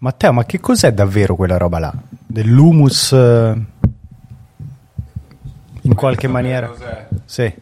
[0.00, 1.92] Matteo, ma che cos'è davvero quella roba là?
[2.08, 3.64] Dell'humus eh,
[5.82, 6.72] in qualche maniera?
[7.26, 7.54] Sì.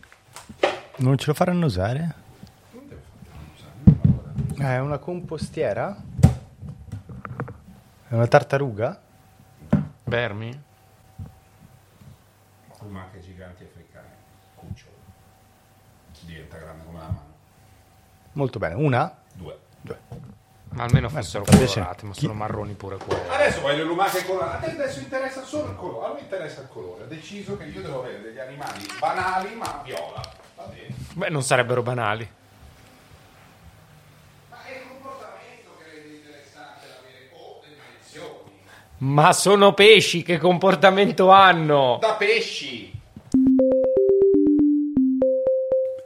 [0.99, 2.15] Non ce lo faranno usare?
[4.57, 5.97] Eh, È una compostiera?
[8.09, 9.01] È una tartaruga?
[10.05, 10.63] Vermi?
[12.83, 14.07] Lumache giganti africane,
[14.55, 14.93] cucciolo.
[16.25, 17.23] Diventa grande come la mano.
[18.35, 18.75] Molto bene.
[18.75, 19.13] Una?
[20.79, 21.67] Ma almeno fossero piacere.
[21.67, 23.29] colorati, ma sono marroni pure quelle.
[23.29, 24.67] Adesso voglio le lumache colorate.
[24.67, 26.07] A te adesso interessa solo il colore.
[26.07, 27.03] A me interessa il colore.
[27.03, 30.23] Ho deciso che io devo avere degli animali banali ma viola.
[30.55, 30.95] Va bene.
[31.15, 32.31] Beh, non sarebbero banali.
[34.51, 38.53] Ma è il comportamento che rende interessante avere o le dimensioni.
[38.99, 41.99] Ma sono pesci, che comportamento hanno?
[42.01, 42.98] Da pesci.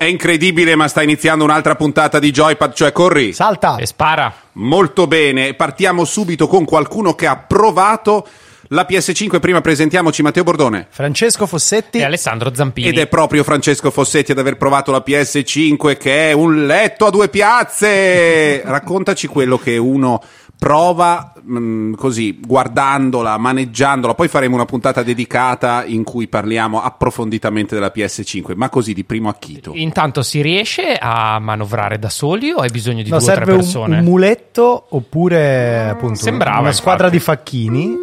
[0.03, 3.33] È incredibile, ma sta iniziando un'altra puntata di Joypad, cioè corri.
[3.33, 3.77] Salta!
[3.77, 4.35] E spara.
[4.55, 8.27] Molto bene, partiamo subito con qualcuno che ha provato
[8.71, 9.39] la PS5.
[9.39, 10.89] Prima presentiamoci Matteo Bordone.
[10.91, 11.99] Francesco Fossetti.
[11.99, 12.89] E Alessandro Zampini.
[12.89, 17.11] Ed è proprio Francesco Fossetti ad aver provato la PS5, che è un letto a
[17.11, 18.61] due piazze.
[18.67, 20.21] Raccontaci quello che uno
[20.63, 24.15] prova mh, così, guardandola, maneggiandola.
[24.15, 29.29] Poi faremo una puntata dedicata in cui parliamo approfonditamente della PS5, ma così di primo
[29.29, 29.73] acchito.
[29.75, 33.35] Intanto si riesce a manovrare da soli o hai bisogno di No, due o tre
[33.35, 33.99] serve un, persone?
[33.99, 37.17] un muletto oppure appunto Sembrava, una squadra infatti.
[37.19, 37.97] di facchini.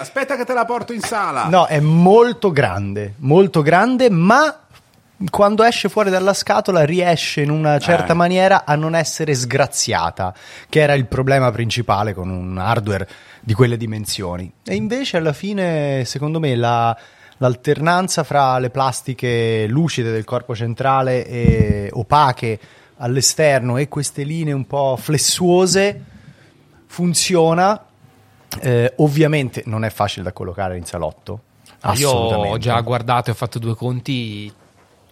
[0.00, 1.48] Aspetta che te la porto in sala.
[1.48, 4.60] No, è molto grande, molto grande, ma
[5.30, 8.16] quando esce fuori dalla scatola riesce in una certa Eh.
[8.16, 10.34] maniera a non essere sgraziata,
[10.68, 13.08] che era il problema principale con un hardware
[13.40, 14.52] di quelle dimensioni.
[14.64, 16.96] E invece alla fine, secondo me, la-
[17.38, 22.58] l'alternanza fra le plastiche lucide del corpo centrale e opache
[22.98, 26.02] all'esterno e queste linee un po' flessuose
[26.86, 27.84] funziona.
[28.60, 31.40] Eh, ovviamente non è facile da collocare in salotto.
[31.94, 34.52] Io ho già guardato e ho fatto due conti.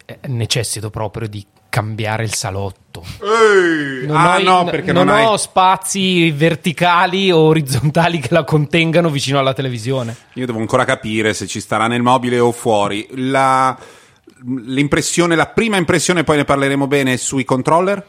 [0.04, 3.02] Eh, necessito proprio di cambiare il salotto.
[3.20, 4.06] Ehi!
[4.06, 5.24] Non, ah ho, no, n- perché non non, hai...
[5.24, 10.16] ho spazi verticali o orizzontali che la contengano vicino alla televisione.
[10.34, 13.08] Io devo ancora capire se ci starà nel mobile o fuori.
[13.14, 13.76] La...
[14.46, 18.04] L'impressione, la prima impressione, poi ne parleremo bene sui controller.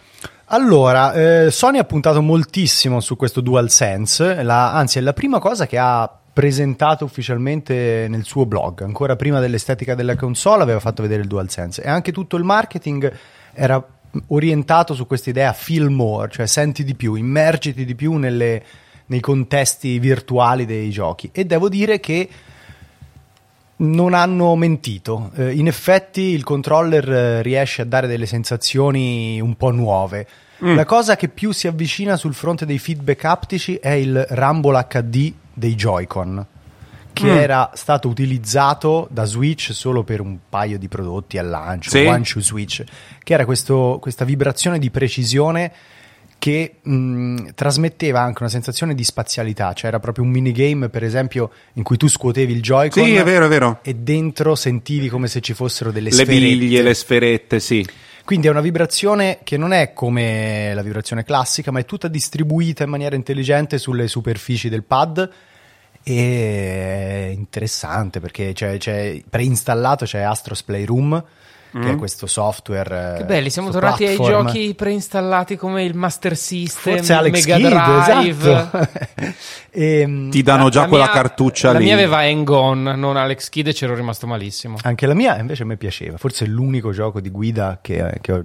[0.49, 5.65] Allora, eh, Sony ha puntato moltissimo su questo DualSense, la- anzi è la prima cosa
[5.65, 11.21] che ha presentato ufficialmente nel suo blog, ancora prima dell'estetica della console aveva fatto vedere
[11.21, 13.09] il DualSense e anche tutto il marketing
[13.53, 13.81] era
[14.27, 18.61] orientato su questa idea feel more, cioè senti di più, immergiti di più nelle-
[19.05, 22.27] nei contesti virtuali dei giochi e devo dire che
[23.77, 25.31] non hanno mentito.
[25.37, 30.27] Eh, in effetti il controller eh, riesce a dare delle sensazioni un po' nuove.
[30.57, 35.33] La cosa che più si avvicina sul fronte dei feedback aptici è il Rumble HD
[35.55, 36.45] dei Joy-Con,
[37.13, 37.37] che Mm.
[37.37, 42.05] era stato utilizzato da Switch solo per un paio di prodotti al lancio, Sì.
[42.05, 42.83] One Shoe Switch,
[43.23, 45.71] che era questo- questa vibrazione di precisione
[46.37, 51.49] che mh, trasmetteva anche una sensazione di spazialità, cioè era proprio un minigame per esempio
[51.73, 53.79] in cui tu scuotevi il Joy-Con Sì, è vero, è vero.
[53.81, 56.39] e dentro sentivi come se ci fossero delle Le sferette.
[56.39, 57.87] biglie, le sferette, sì.
[58.25, 62.83] Quindi è una vibrazione che non è come la vibrazione classica, ma è tutta distribuita
[62.83, 65.29] in maniera intelligente sulle superfici del pad.
[66.01, 71.23] E è interessante perché c'è, c'è preinstallato c'è Astros Playroom
[71.81, 74.45] che è questo software Che eh, belli, siamo tornati ai platform.
[74.47, 78.51] giochi preinstallati come il Master System, Forse Alex Mega Kidd, Drive.
[78.51, 78.87] esatto.
[79.77, 81.85] Ehm, Ti danno già La quella mia- cartuccia la lì.
[81.85, 84.77] mia aveva Hang On, non Alex Kidd e c'ero rimasto malissimo.
[84.83, 88.31] anche la mia invece a me piaceva, forse è l'unico gioco di guida che, che
[88.31, 88.43] ho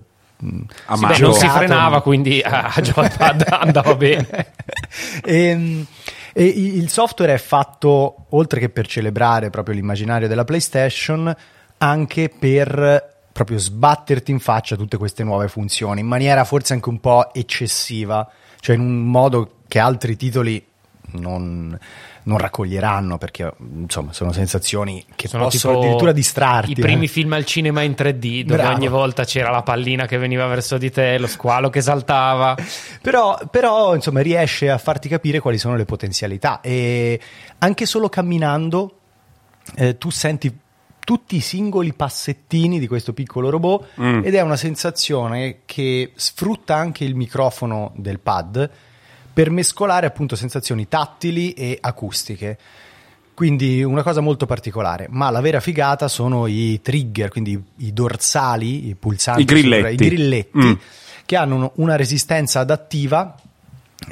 [0.87, 1.07] A Sì, Marco.
[1.07, 4.47] beh, non si frenava, quindi a a joypad andava bene.
[5.25, 5.87] Ehm,
[6.33, 11.33] e i- il software è fatto, oltre che per celebrare proprio l'immaginario della PlayStation,
[11.79, 17.01] anche per proprio sbatterti in faccia tutte queste nuove funzioni, in maniera forse anche un
[17.01, 18.29] po' eccessiva,
[18.61, 20.65] cioè in un modo che altri titoli
[21.13, 21.77] non,
[22.25, 26.73] non raccoglieranno, perché insomma sono sensazioni che Sono possono addirittura distrarti.
[26.73, 27.09] I primi eh.
[27.09, 28.77] film al cinema in 3D, dove Bravo.
[28.77, 32.57] ogni volta c'era la pallina che veniva verso di te, lo squalo che saltava.
[33.01, 37.19] Però, però, insomma, riesce a farti capire quali sono le potenzialità e
[37.59, 38.99] anche solo camminando
[39.77, 40.55] eh, tu senti
[41.11, 44.23] tutti i singoli passettini di questo piccolo robot Mm.
[44.25, 48.71] ed è una sensazione che sfrutta anche il microfono del pad
[49.33, 52.57] per mescolare appunto sensazioni tattili e acustiche.
[53.35, 58.87] Quindi una cosa molto particolare, ma la vera figata sono i trigger, quindi i dorsali,
[58.87, 59.93] i pulsanti, I grilletti.
[59.93, 60.73] i grilletti Mm.
[61.27, 63.35] che hanno una resistenza adattiva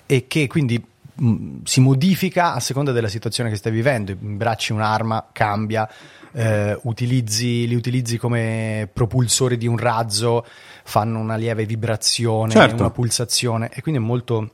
[0.05, 0.85] e che quindi
[1.15, 4.11] mh, si modifica a seconda della situazione che stai vivendo.
[4.13, 5.89] Imbracci un'arma, cambia,
[6.33, 10.45] eh, utilizzi, li utilizzi come propulsore di un razzo,
[10.85, 12.77] fanno una lieve vibrazione, Certo.
[12.83, 14.51] una pulsazione e quindi è molto,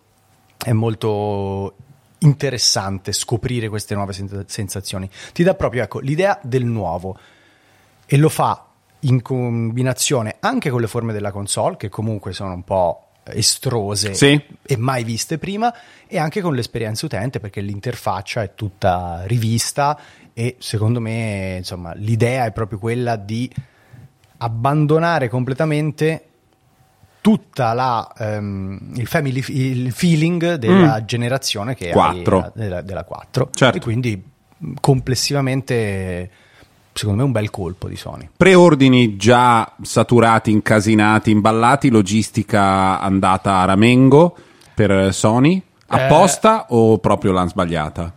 [0.64, 1.74] è molto
[2.18, 5.08] interessante scoprire queste nuove sen- sensazioni.
[5.32, 7.18] Ti dà proprio ecco, l'idea del nuovo
[8.06, 8.66] e lo fa
[9.00, 14.38] in combinazione anche con le forme della console, che comunque sono un po' estrose Sì.
[14.62, 15.72] e mai viste prima,
[16.06, 19.98] e anche con l'esperienza utente, perché l'interfaccia è tutta rivista
[20.34, 23.48] e secondo me insomma, l'idea è proprio quella di
[24.38, 26.24] abbandonare completamente
[27.20, 32.40] tutta la ehm, il family il feeling della generazione che Quattro.
[32.40, 33.78] hai della, della 4 Certo.
[33.78, 34.22] e quindi
[34.80, 36.30] complessivamente
[36.92, 43.64] secondo me un bel colpo di Sony Preordini già saturati, incasinati, imballati, logistica andata a
[43.64, 44.36] ramengo
[44.74, 45.62] per Sony?
[45.86, 48.12] Apposta o proprio l'hanno sbagliata?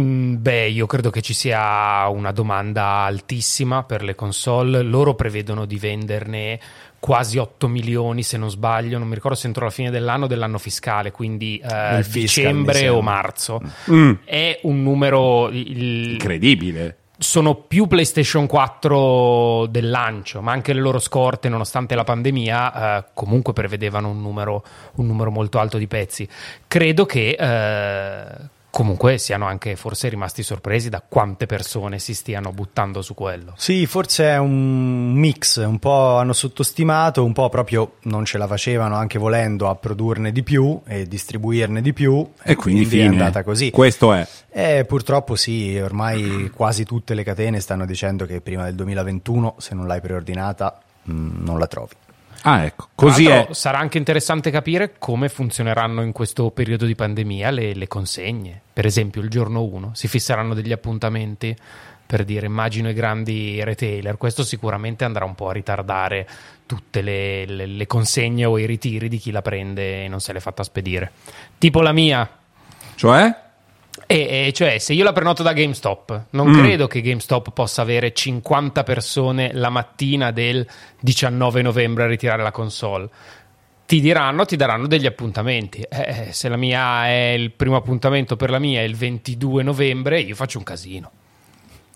[0.00, 4.82] Mm, Beh, io credo che ci sia una domanda altissima per le console.
[4.82, 6.58] Loro prevedono di venderne
[6.98, 8.98] quasi 8 milioni, se non sbaglio.
[8.98, 13.00] Non mi ricordo se entro la fine dell'anno o dell'anno fiscale, quindi eh, dicembre o
[13.02, 13.60] marzo.
[13.90, 15.48] Mm, È un numero.
[15.50, 16.96] il- incredibile.
[17.20, 23.04] sono più PlayStation 4 del lancio, ma anche le loro scorte, nonostante la pandemia, eh,
[23.12, 24.64] comunque prevedevano un numero,
[24.94, 26.26] un numero molto alto di pezzi.
[26.66, 28.24] Credo che eh,
[28.70, 33.54] comunque siano anche forse rimasti sorpresi da quante persone si stiano buttando su quello.
[33.56, 38.46] Sì, forse è un mix, un po' hanno sottostimato, un po' proprio non ce la
[38.46, 43.06] facevano anche volendo a produrne di più e distribuirne di più E quindi, è fine.
[43.06, 43.70] andata così.
[43.70, 44.26] Questo è.
[44.48, 49.74] E purtroppo sì, ormai quasi tutte le catene stanno dicendo che prima del 2021 se
[49.74, 51.94] non l'hai preordinata mh, non la trovi.
[52.42, 52.88] Ah, ecco.
[52.94, 53.48] Così è.
[53.50, 58.60] Sarà anche interessante capire come funzioneranno in questo periodo di pandemia le, le consegne.
[58.72, 61.54] Per esempio, il giorno 1 si fisseranno degli appuntamenti
[62.06, 64.16] per dire immagino i grandi retailer.
[64.16, 66.26] Questo sicuramente andrà un po' a ritardare
[66.66, 70.32] tutte le, le- le consegne o i ritiri di chi la prende e non se
[70.32, 71.12] l'è fatta spedire.
[71.58, 72.28] Tipo la mia.
[72.96, 73.34] Cioè?
[74.10, 76.58] E, e cioè, se io la prenoto da GameStop, non Mm.
[76.58, 80.66] credo che GameStop possa avere 50 persone la mattina del
[80.98, 83.08] 19 novembre a ritirare la console.
[83.86, 85.80] Ti diranno, ti daranno degli appuntamenti.
[85.82, 90.20] Eh, se la mia è il primo appuntamento per la mia è il 22 novembre,
[90.20, 91.10] io faccio un casino.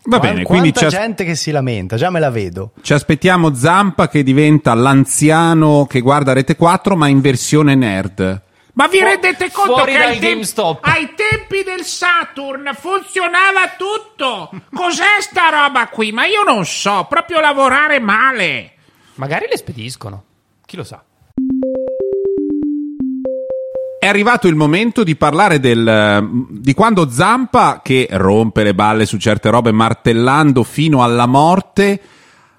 [0.06, 2.72] Va bene, quindi Quanta ci, as- gente che si lamenta, già me la vedo.
[2.82, 8.42] ci aspettiamo Zampa che diventa l'anziano che guarda Rete 4 ma in versione nerd.
[8.74, 10.84] Ma vi rendete conto fuori che ai, GameStop.
[10.84, 14.50] ai tempi del Saturn funzionava tutto?
[14.72, 16.10] Cos'è sta roba qui?
[16.10, 18.72] Ma io non so, proprio lavorare male.
[19.14, 20.24] Magari le spediscono,
[20.66, 21.02] chi lo sa.
[24.00, 29.18] È arrivato il momento di parlare del, di quando Zampa, che rompe le balle su
[29.18, 32.00] certe robe martellando fino alla morte,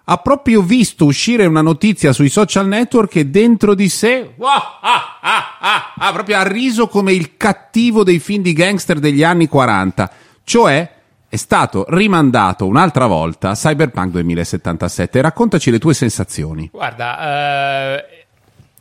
[0.07, 5.19] ha proprio visto uscire una notizia sui social network e dentro di sé wow, ah,
[5.21, 9.47] ah, ah, ah, proprio ha riso come il cattivo dei film di gangster degli anni
[9.47, 10.11] 40.
[10.43, 10.91] Cioè
[11.27, 15.21] è stato rimandato un'altra volta Cyberpunk 2077.
[15.21, 16.69] Raccontaci le tue sensazioni.
[16.71, 18.25] Guarda, eh,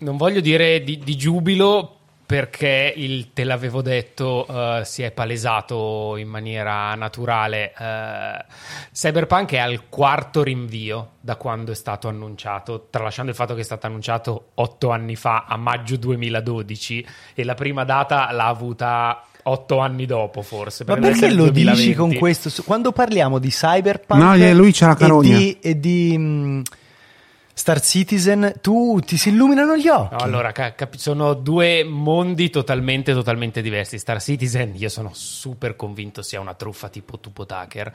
[0.01, 2.01] non voglio dire di, di giubilo
[2.35, 7.73] perché il te l'avevo detto eh, si è palesato in maniera naturale.
[7.79, 8.45] Eh,
[8.93, 13.63] Cyberpunk è al quarto rinvio da quando è stato annunciato, tralasciando il fatto che è
[13.63, 19.79] stato annunciato otto anni fa, a maggio 2012, e la prima data l'ha avuta otto
[19.79, 20.83] anni dopo forse.
[20.89, 21.95] Ma perché lo dici 2020.
[21.95, 22.51] con questo?
[22.65, 25.37] Quando parliamo di Cyberpunk No, lui c'ha la e carogna.
[25.37, 26.63] di, e di, mh,
[27.57, 30.17] Star Citizen, tu ti si illuminano gli occhi.
[30.17, 33.97] No, allora, ca- capi- sono due mondi totalmente, totalmente diversi.
[33.97, 37.93] Star Citizen, io sono super convinto sia una truffa tipo Tupo Tucker.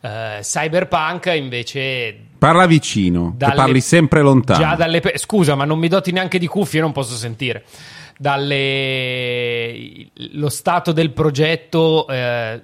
[0.00, 4.58] Eh, Cyberpunk, invece, Parla vicino, dalle- parli sempre lontano.
[4.58, 7.64] Già dalle scusa, ma non mi doti neanche di cuffie, non posso sentire.
[8.18, 10.08] Dalle...
[10.32, 12.62] Lo stato del progetto eh,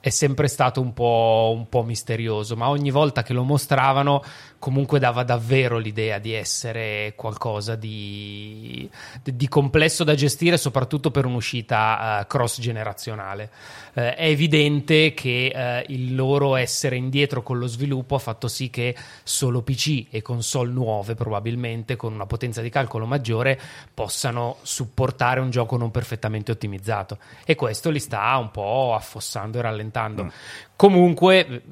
[0.00, 4.22] è sempre stato un po', un po' misterioso, ma ogni volta che lo mostravano
[4.62, 8.88] comunque dava davvero l'idea di essere qualcosa di,
[9.20, 13.50] di complesso da gestire, soprattutto per un'uscita eh, cross generazionale.
[13.92, 18.70] Eh, è evidente che eh, il loro essere indietro con lo sviluppo ha fatto sì
[18.70, 23.60] che solo PC e console nuove, probabilmente con una potenza di calcolo maggiore,
[23.92, 27.18] possano supportare un gioco non perfettamente ottimizzato.
[27.44, 30.32] E questo li sta un po' affossando e rallentando.
[30.76, 31.62] Comunque,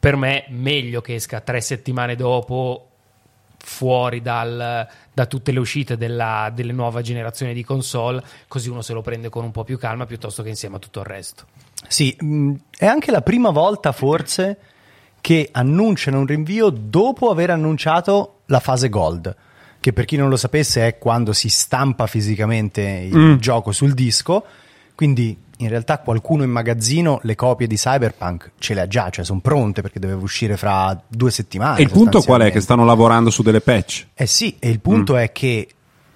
[0.00, 2.86] per me, meglio che esca tre settimane dopo
[3.58, 8.94] fuori dal- da tutte le uscite della, delle nuove generazioni di console, così uno se
[8.94, 11.44] lo prende con un po' più calma piuttosto che insieme a tutto il resto.
[11.86, 14.56] Sì, mh, è anche la prima volta forse
[15.20, 19.36] che annunciano un rinvio dopo aver annunciato la fase gold,
[19.78, 23.36] che per chi non lo sapesse è quando si stampa fisicamente il Mm.
[23.36, 24.42] gioco sul disco,
[24.94, 29.24] quindi in realtà qualcuno in magazzino le copie di Cyberpunk ce le ha già, cioè
[29.24, 31.78] sono pronte perché doveva uscire fra due settimane.
[31.78, 32.50] E il punto qual è?
[32.50, 34.06] Che stanno lavorando su delle patch.
[34.14, 35.68] Eh sì, e il punto è che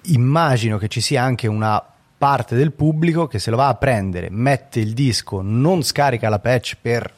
[0.07, 1.83] immagino che ci sia anche una
[2.17, 6.39] parte del pubblico che se lo va a prendere, mette il disco, non scarica la
[6.39, 7.13] patch per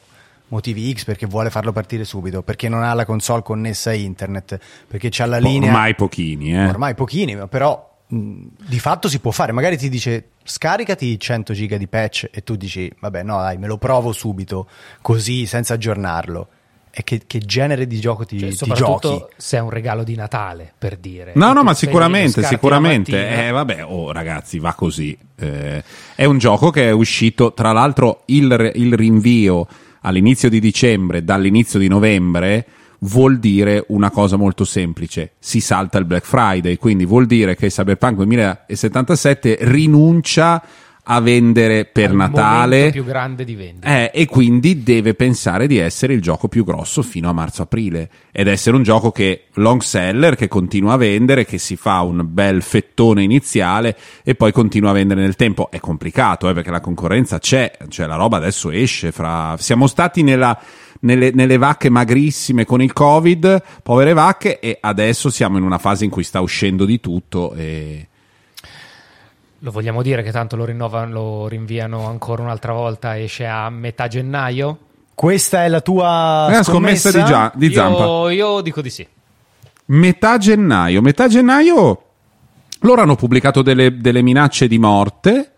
[0.48, 4.58] motivi X perché vuole farlo partire subito, perché non ha la console connessa a internet,
[4.86, 6.66] perché c'ha la linea Ormai pochini, eh.
[6.66, 9.52] ormai pochini, però mh, di fatto si può fare.
[9.52, 13.66] Magari ti dice scaricati 100 giga di patch e tu dici vabbè no dai me
[13.66, 14.66] lo provo subito
[15.02, 16.48] così senza aggiornarlo.
[16.90, 19.34] E che, che genere di gioco ti, Cioè, ti soprattutto giochi?
[19.36, 21.32] se è un regalo di Natale, per dire.
[21.36, 23.46] No, E no, ma sicuramente, sicuramente.
[23.46, 25.16] Eh, vabbè, oh, ragazzi, va così.
[25.36, 25.84] Eh,
[26.16, 29.68] è un gioco che è uscito, tra l'altro, il, il rinvio
[30.00, 32.66] all'inizio di dicembre, dall'inizio di novembre,
[33.00, 36.76] vuol dire una cosa molto semplice: si salta il Black Friday.
[36.76, 40.62] Quindi vuol dire che Cyberpunk 2077 rinuncia
[41.10, 42.90] a vendere per Al Natale.
[42.90, 43.88] più grande di vendita.
[43.88, 48.46] Eh, e quindi deve pensare di essere il gioco più grosso fino a marzo-aprile ed
[48.46, 52.62] essere un gioco che long seller, che continua a vendere, che si fa un bel
[52.62, 55.70] fettone iniziale e poi continua a vendere nel tempo.
[55.70, 59.10] È complicato eh, perché la concorrenza c'è, cioè la roba adesso esce.
[59.10, 59.56] Fra...
[59.58, 60.60] Siamo stati nella,
[61.00, 66.04] nelle, nelle vacche magrissime con il Covid, povere vacche, e adesso siamo in una fase
[66.04, 67.52] in cui sta uscendo di tutto.
[67.54, 68.08] E...
[69.60, 74.08] Lo vogliamo dire che tanto lo rinnovano, lo rinviano ancora un'altra volta, esce a metà
[74.08, 74.78] gennaio?
[75.14, 78.04] Questa è la tua È una scommessa di, Gia- di Zampa.
[78.04, 79.06] Io, io dico di sì.
[79.86, 81.02] metà gennaio.
[81.02, 82.02] Metà gennaio
[82.80, 85.54] loro hanno pubblicato delle, delle minacce di morte.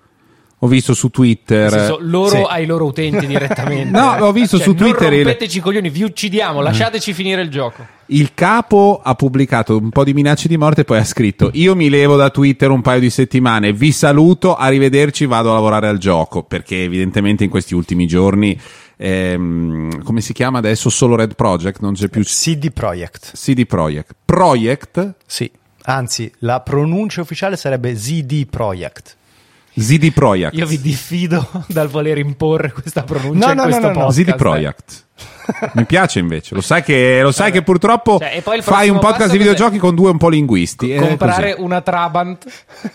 [0.63, 1.71] Ho visto su Twitter.
[1.71, 2.45] Senso, loro sì.
[2.47, 3.89] ai loro utenti direttamente.
[3.99, 7.41] No, ho visto Cioè, su non Twitter il- rompeteci i coglioni, vi uccidiamo, lasciateci finire
[7.41, 7.87] il gioco.
[8.07, 11.75] Il capo ha pubblicato un po' di minacce di morte e poi ha scritto: Io
[11.75, 15.97] mi levo da Twitter un paio di settimane, vi saluto, arrivederci, vado a lavorare al
[15.99, 16.43] gioco.
[16.43, 18.59] Perché evidentemente in questi ultimi giorni,
[18.97, 20.91] ehm, come si chiama adesso?
[20.91, 23.33] Solo Red Project, non c'è più CD Projekt.
[23.35, 24.15] CD Projekt.
[24.25, 25.51] Project, Sì,
[25.85, 29.17] anzi, la pronuncia ufficiale sarebbe ZD Projekt.
[29.79, 30.55] ZD Projekt.
[30.57, 34.21] Io vi diffido dal voler imporre questa pronuncia No, in no, questo no, no, podcast.
[34.21, 35.05] ZD Projekt.
[35.75, 38.89] Mi piace invece, lo sai che, lo sai che purtroppo Cioè, e poi il fai
[38.89, 40.91] un podcast di videogiochi con due un po' linguisti.
[40.93, 41.63] è Comprare così.
[41.65, 42.47] una Trabant.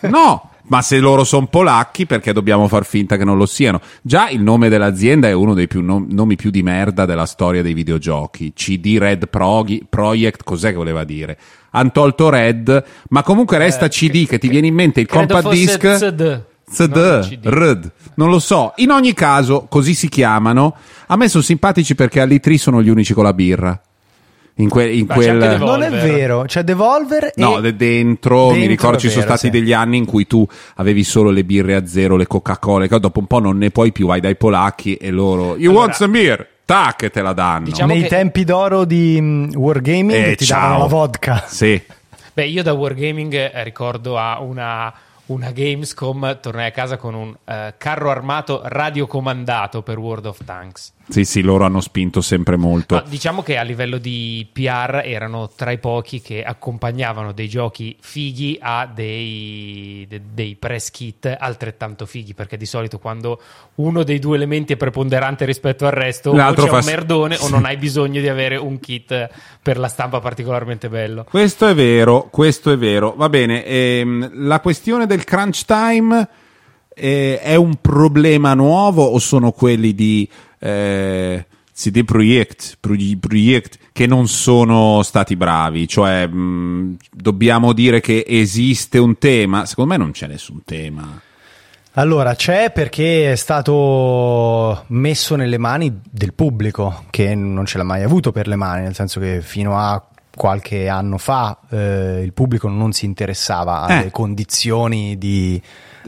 [0.10, 3.80] No, ma se loro sono polacchi, perché dobbiamo far finta che non lo siano?
[4.02, 7.62] Già il nome dell'azienda è uno dei più nom- nomi più di merda della storia
[7.62, 8.54] dei videogiochi.
[8.54, 11.38] CD Red Proghi- Project, cos'è che voleva dire?
[11.72, 15.44] Han tolto Red, ma comunque resta CD che ti viene in mente il Eh, compact
[15.44, 16.44] fosse disc.
[16.70, 17.40] CD.
[17.44, 18.74] RD, non lo so.
[18.78, 20.76] In ogni caso, così si chiamano.
[21.08, 23.80] A me sono simpatici perché all'E3 sono gli unici con la birra.
[24.58, 25.58] In, que- in quel...
[25.60, 27.62] Non è vero, c'è Devolver No, e...
[27.62, 29.60] de- dentro, mi Dentro ricordo ci sono vero, stati sì.
[29.60, 33.20] degli anni in cui tu avevi solo le birre a zero, le Coca-Cola, che dopo
[33.20, 36.18] un po' non ne puoi più, vai dai polacchi e loro You Allora- want some
[36.18, 36.48] beer?
[36.64, 37.66] Tac, te la danno.
[37.66, 40.62] Diciamo Nei che- tempi d'oro di mm, Wargaming Eh, ti ciao.
[40.62, 41.44] davano la vodka.
[41.48, 41.80] Sì.
[42.34, 44.92] Beh, io da Wargaming eh, ricordo a una,
[45.28, 50.94] una Gamescom, tornai a casa con un eh, carro armato radiocomandato per World of Tanks.
[51.08, 52.96] Sì, sì, loro hanno spinto sempre molto.
[52.96, 57.96] No, diciamo che a livello di PR erano tra i pochi che accompagnavano dei giochi
[58.00, 63.40] fighi a dei, de- dei press kit altrettanto fighi, perché di solito quando
[63.76, 67.38] uno dei due elementi è preponderante rispetto al resto, o L'altro c'è fa un merdone
[67.40, 69.30] o non hai bisogno di avere un kit
[69.62, 71.24] per la stampa particolarmente bello.
[71.24, 73.14] Questo è vero, questo è vero.
[73.16, 76.28] Va bene, ehm, la questione del crunch time
[76.94, 80.28] eh, è un problema nuovo o sono quelli di
[80.60, 85.88] eh, CD Projekt, Projekt che non sono stati bravi?
[85.88, 89.66] Cioè, mh, dobbiamo dire che esiste un tema?
[89.66, 91.22] Secondo me non c'è nessun tema.
[91.98, 98.04] Allora, c'è perché è stato messo nelle mani del pubblico, che non ce l'ha mai
[98.04, 102.68] avuto per le mani, nel senso che fino a qualche anno fa eh, il pubblico
[102.68, 104.12] non si interessava alle Eh.
[104.12, 105.62] condizioni di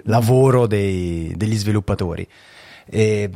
[0.04, 2.28] lavoro dei- degli sviluppatori.
[2.86, 3.30] E,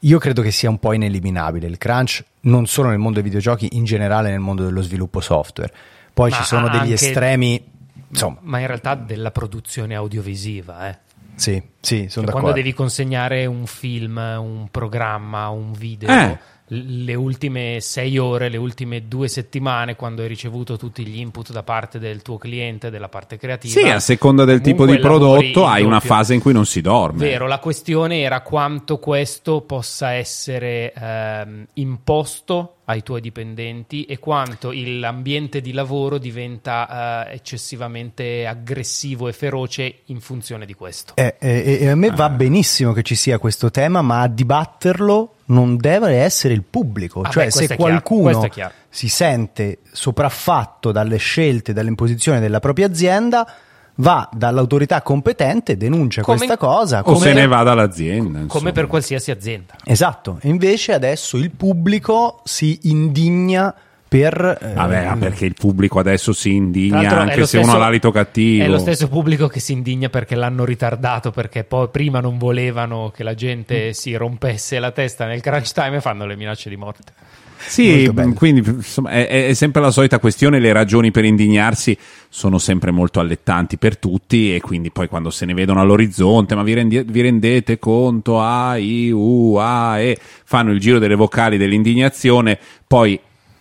[0.00, 3.70] io credo che sia un po' ineliminabile il crunch, non solo nel mondo dei videogiochi,
[3.72, 5.72] in generale nel mondo dello sviluppo software.
[6.12, 7.62] Poi Ma ci sono degli estremi,
[8.08, 10.98] insomma, Ma in realtà della produzione audiovisiva, eh.
[11.34, 12.30] sì, sì, sono Cioè, d'accordo.
[12.40, 16.38] quando devi consegnare un film, un programma, un video, Eh.
[16.68, 21.62] Le ultime sei ore, le ultime due settimane, quando hai ricevuto tutti gli input da
[21.62, 23.80] parte del tuo cliente, della parte creativa.
[23.80, 27.18] Sì, a seconda del tipo di prodotto hai una fase in cui non si dorme.
[27.18, 34.70] Vero, la questione era quanto questo possa essere ehm, imposto ai tuoi dipendenti e quanto
[34.72, 41.14] l'ambiente di lavoro diventa eh, eccessivamente aggressivo e feroce in funzione di questo.
[41.16, 45.34] Eh, eh, e a me va benissimo che ci sia questo tema, ma a dibatterlo
[45.46, 47.22] non deve essere il pubblico.
[47.22, 48.48] Ah cioè, beh, se qualcuno
[48.88, 53.46] si sente sopraffatto dalle scelte, dalle imposizioni della propria azienda,
[53.96, 57.00] va dall'autorità competente, denuncia Come- questa cosa.
[57.00, 58.30] O come- se ne va dall'azienda.
[58.30, 58.72] Come insomma.
[58.72, 59.74] per qualsiasi azienda.
[59.84, 60.38] Esatto.
[60.42, 63.74] E invece adesso il pubblico si indigna
[64.08, 64.58] per...
[64.62, 68.10] eh, Vabbè, ah, perché il pubblico adesso si indigna anche se uno stesso- ha l'alito
[68.12, 68.64] cattivo.
[68.64, 73.10] È lo stesso pubblico che si indigna perché l'hanno ritardato, perché poi prima non volevano
[73.14, 73.36] che la Mm.
[73.36, 77.12] gente si rompesse la testa nel crunch time e fanno le minacce di morte.
[77.58, 78.32] Sì, bello.
[78.34, 81.96] quindi insomma, è, è sempre la solita questione, le ragioni per indignarsi
[82.28, 86.62] sono sempre molto allettanti per tutti e quindi poi quando se ne vedono all'orizzonte, ma
[86.62, 91.56] vi, rendi- vi rendete conto, A, I, U, A, E, fanno il giro delle vocali
[91.56, 93.18] dell'indignazione, poi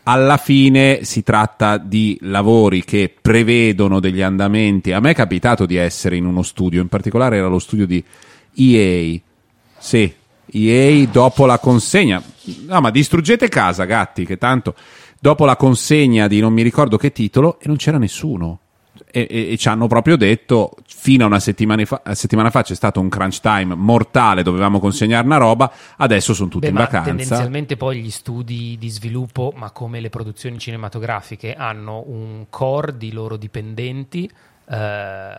[0.07, 4.91] alla fine si tratta di lavori che prevedono degli andamenti.
[4.91, 8.03] A me è capitato di essere in uno studio, in particolare era lo studio di
[8.55, 9.19] EA.
[9.79, 10.13] Sì,
[10.51, 12.21] EA dopo la consegna.
[12.67, 14.75] No, ma distruggete casa, gatti, che tanto
[15.19, 18.59] dopo la consegna di non mi ricordo che titolo e non c'era nessuno.
[19.11, 22.75] E, e- e ci hanno proprio detto fino a una settimana fa, settimana fa c'è
[22.75, 27.09] stato un crunch time mortale, dovevamo consegnare una roba, adesso sono tutti Beh, in vacanza.
[27.09, 33.11] tendenzialmente poi gli studi di sviluppo, ma come le produzioni cinematografiche, hanno un core di
[33.11, 34.29] loro dipendenti
[34.69, 35.35] eh,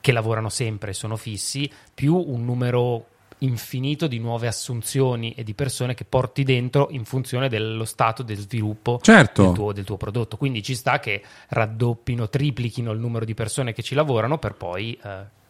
[0.00, 3.06] che lavorano sempre, sono fissi, più un numero
[3.42, 8.38] infinito di nuove assunzioni e di persone che porti dentro in funzione dello stato del
[8.38, 9.44] sviluppo Certo.
[9.44, 10.36] del, tuo, del tuo prodotto.
[10.36, 14.98] Quindi ci sta che raddoppino, triplichino il numero di persone che ci lavorano per poi
[15.02, 15.40] eh,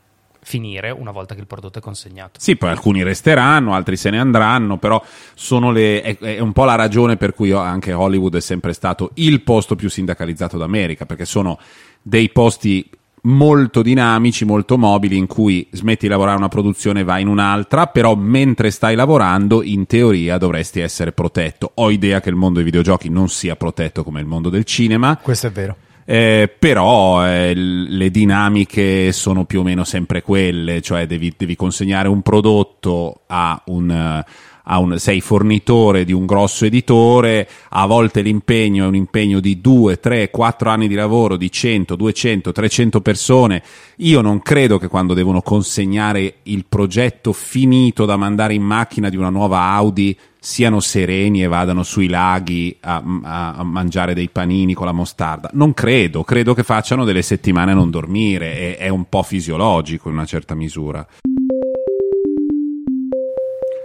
[0.40, 2.40] finire una volta che il prodotto è consegnato.
[2.40, 5.02] Sì, poi alcuni resteranno, altri se ne andranno, però
[5.34, 9.10] sono le, è, è un po' la ragione per cui anche Hollywood è sempre stato
[9.14, 11.58] il posto più sindacalizzato d'America, perché sono
[12.02, 12.88] dei posti
[13.24, 17.86] molto dinamici, molto mobili, in cui smetti di lavorare una produzione e vai in un'altra,
[17.86, 21.70] però mentre stai lavorando, in teoria dovresti essere protetto.
[21.74, 25.18] Ho idea che il mondo dei videogiochi non sia protetto come il mondo del cinema,
[25.22, 25.76] Questo è vero.
[26.04, 32.08] eh, però eh, le dinamiche sono più o meno sempre quelle, cioè devi, devi consegnare
[32.08, 34.24] un prodotto a un, a
[34.64, 39.98] un- sei fornitore di un grosso editore, a volte l'impegno è un impegno di 2,
[40.00, 43.62] 3, 4 anni di lavoro, di 100, 200, 300 persone.
[43.96, 49.16] Io non credo che quando devono consegnare il progetto finito da mandare in macchina di
[49.16, 54.74] una nuova Audi siano sereni e vadano sui laghi a, a- a mangiare dei panini
[54.74, 55.50] con la mostarda.
[55.52, 60.08] Non credo, credo che facciano delle settimane a non dormire, è, è un po' fisiologico
[60.08, 61.06] in una certa misura.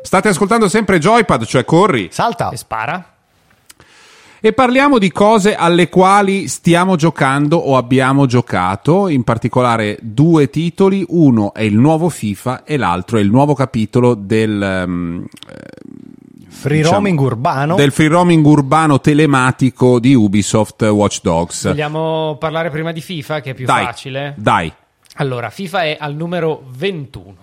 [0.01, 2.49] State ascoltando sempre Joypad, cioè corri, Salta.
[2.49, 3.11] E spara?
[4.39, 11.03] e parliamo di cose alle quali stiamo giocando o abbiamo giocato, in particolare due titoli,
[11.09, 14.61] uno è il nuovo FIFA e l'altro è il nuovo capitolo del...
[14.61, 15.25] ehm,
[16.49, 17.75] Free diciamo, roaming urbano.
[17.75, 21.67] del free roaming urbano telematico di Ubisoft Watch Dogs.
[21.67, 24.33] Vogliamo parlare prima di FIFA, che è più Dai, facile?
[24.37, 24.71] Dai.
[25.15, 27.35] Allora, FIFA è al numero 21,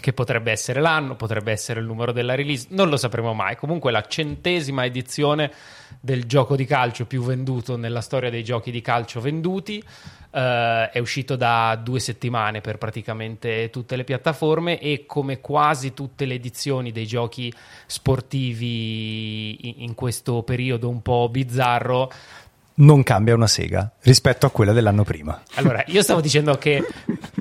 [0.00, 3.56] che potrebbe essere l'anno, potrebbe essere il numero della release, non lo sapremo mai.
[3.56, 5.52] Comunque la centesima edizione
[6.00, 9.82] del gioco di calcio più venduto nella storia dei giochi di calcio venduti.
[10.34, 16.24] Eh, è uscito da due settimane per praticamente tutte le piattaforme e come quasi tutte
[16.24, 17.52] le edizioni dei giochi
[17.86, 22.10] sportivi in- in questo periodo un po' bizzarro,
[22.82, 25.40] Non cambia una sega rispetto a quella dell'anno prima.
[25.54, 26.84] Allora, io stavo dicendo che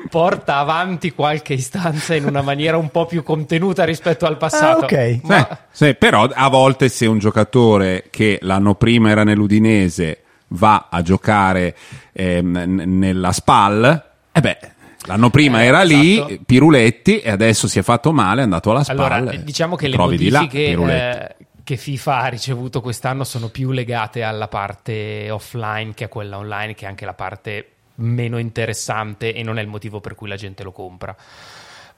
[0.10, 4.82] porta avanti qualche istanza in una maniera un po' più contenuta rispetto al passato.
[4.82, 5.20] Ah, ok.
[5.24, 10.88] Ma Eh, sì, però a volte se un giocatore che l'anno prima era nell'Udinese va
[10.92, 11.76] a giocare
[12.12, 14.58] ehm, n- nella SPAL, e beh,
[15.06, 16.38] l'anno prima Eh, era lì, esatto.
[16.46, 19.12] Piruletti, e adesso si è fatto male, è andato alla SPAL.
[19.12, 21.36] allora, diciamo che le trovi di là, modifiche eh,
[21.72, 26.74] che FIFA ha ricevuto quest'anno sono più legate alla parte offline che a quella online,
[26.74, 30.36] che è anche la parte meno interessante e non è il motivo per cui la
[30.36, 31.16] gente lo compra.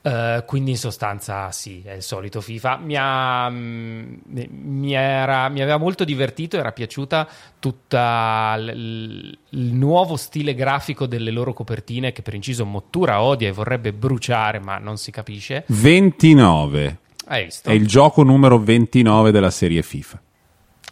[0.06, 2.78] Eh, quindi in sostanza sì, è il solito FIFA.
[2.78, 4.14] Mi, ha, mm,
[4.50, 7.28] mi, era- mi aveva molto divertito, era piaciuta
[8.58, 13.92] l- il nuovo stile grafico delle loro copertine che per inciso Mottura odia e vorrebbe
[13.92, 15.64] bruciare, ma non si capisce.
[15.66, 17.00] 29.
[17.26, 17.70] Hai visto?
[17.70, 20.22] È il gioco numero 29 della serie FIFA.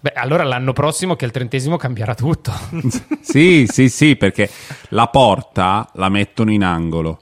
[0.01, 2.51] Beh, allora l'anno prossimo che è il trentesimo cambierà tutto.
[3.21, 4.49] sì, sì, sì, perché
[4.89, 7.21] la porta la mettono in angolo.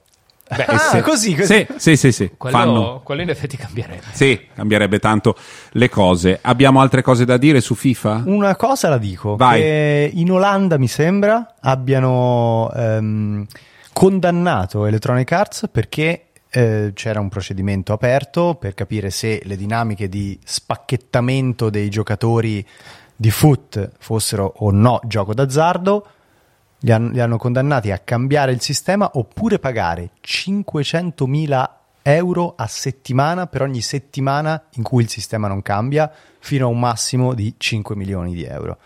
[0.50, 1.45] Beh, Ah, se- così, così.
[1.45, 2.32] Sì, sì, sì, sì.
[2.38, 4.06] quello, Fanno- quello in effetti cambierebbe.
[4.13, 5.36] Sì, cambierebbe tanto
[5.74, 6.39] le cose.
[6.41, 8.24] Abbiamo altre cose da dire su FIFA?
[8.26, 9.60] Una cosa la dico, Vai.
[9.62, 13.45] che in Olanda mi sembra abbiano ehm,
[13.93, 20.40] condannato Electronic Arts perché eh, c'era un procedimento aperto per capire se le dinamiche di
[20.44, 22.66] spacchettamento dei giocatori
[23.16, 26.08] di foot fossero o no gioco d'azzardo.
[26.80, 31.70] Li, han- li hanno condannati a cambiare il sistema oppure pagare 500.000
[32.02, 36.80] euro a settimana per ogni settimana in cui il sistema non cambia, fino a un
[36.80, 38.78] massimo di 5 milioni di euro.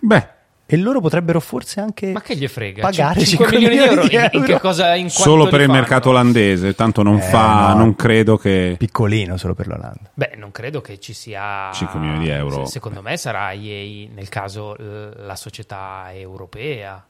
[0.00, 0.28] Beh,
[0.68, 2.82] E loro potrebbero forse anche Ma che gli frega?
[2.82, 4.54] pagare 5 5 milioni di euro, milioni di in- in, euro.
[4.54, 5.78] che cosa in solo per il fanno?
[5.78, 7.74] mercato olandese, tanto non Eh, fa, no.
[7.78, 8.74] non credo che...
[8.76, 10.10] piccolino solo per l'Olanda.
[10.12, 12.64] Beh, non credo che ci sia 5 milioni di euro.
[12.64, 17.04] Se- Secondo me sarà EA nel caso la società europea.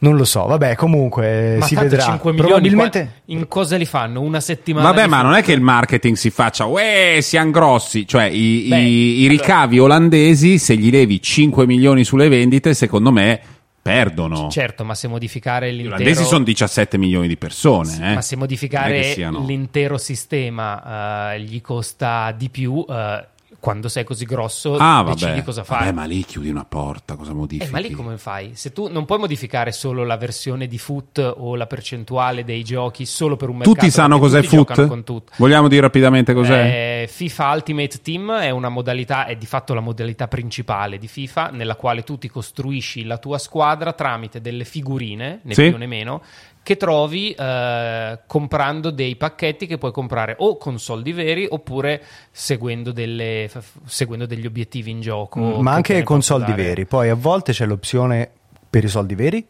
[0.00, 2.02] Non lo so, vabbè, comunque Ma si vedrà.
[2.02, 4.20] 5 milioni Probabilmente in cosa li fanno?
[4.20, 8.06] Una settimana Vabbè, ma non è che il marketing si faccia, uè, siamo grossi.
[8.06, 13.10] Cioè, i, Beh, i- i ricavi olandesi, se gli levi 5 milioni sulle vendite, secondo
[13.12, 13.40] me
[13.86, 14.48] perdono.
[14.50, 18.10] Certo, ma se modificare Gli l'intero olandesi sono 17 milioni di persone.
[18.10, 18.14] eh.
[18.14, 23.24] Ma se modificare siano- l'intero sistema eh, gli costa di più, eh,
[23.66, 25.42] quando sei così grosso Ah, decidi vabbè.
[25.42, 25.92] cosa Vabbè, fare.
[25.92, 27.68] ma lì chiudi una porta, cosa modifichi?
[27.68, 28.52] Eh, ma lì come fai?
[28.54, 33.04] Se tu non puoi modificare solo la versione di foot o la percentuale dei giochi
[33.06, 35.32] solo per un mercato Tutti sanno cos'è tutti foot?
[35.36, 37.02] Vogliamo dire rapidamente cos'è?
[37.02, 41.48] Eh, FIFA Ultimate Team è una modalità, è di fatto la modalità principale di FIFA,
[41.50, 45.70] nella quale tu ti costruisci la tua squadra tramite delle figurine, né Sì.
[45.70, 46.22] più né meno,
[46.66, 52.02] che trovi eh, comprando dei pacchetti che puoi comprare o con soldi veri oppure
[52.32, 55.38] seguendo, delle- f- seguendo degli obiettivi in gioco.
[55.38, 56.62] Mm, ma anche con soldi dare.
[56.64, 56.84] veri.
[56.84, 58.28] Poi a volte c'è l'opzione
[58.68, 59.46] per i soldi veri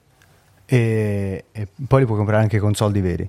[0.67, 3.27] e, e poi li puoi comprare anche con soldi veri.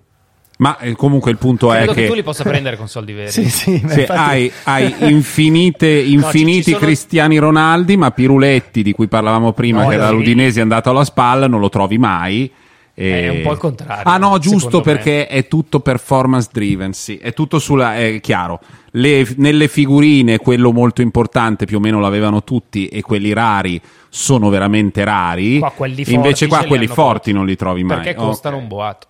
[0.58, 2.02] Ma eh, comunque il punto è Credo che...
[2.02, 3.32] che tu li possa prendere con soldi veri.
[3.32, 9.08] Sì, sì, infatti- hai, hai infinite, infiniti ci sono- Cristiani Ronaldi, ma Piruletti, di cui
[9.08, 12.52] parlavamo prima, No, che dall'Udinese è andato alla spalla, non lo trovi mai.
[13.00, 14.84] E- È un po' il contrario, Ah no, giusto secondo me.
[14.96, 18.60] perché è tutto performance driven, sì, è tutto sulla, è chiaro.
[18.94, 23.80] Le- nelle figurine quello molto importante più o meno l'avevano tutti e quelli rari
[24.10, 25.60] sono veramente rari.
[25.60, 25.72] Qua
[26.08, 27.98] Invece qua quelli forti non li trovi mai.
[27.98, 29.06] Perché costano un boato.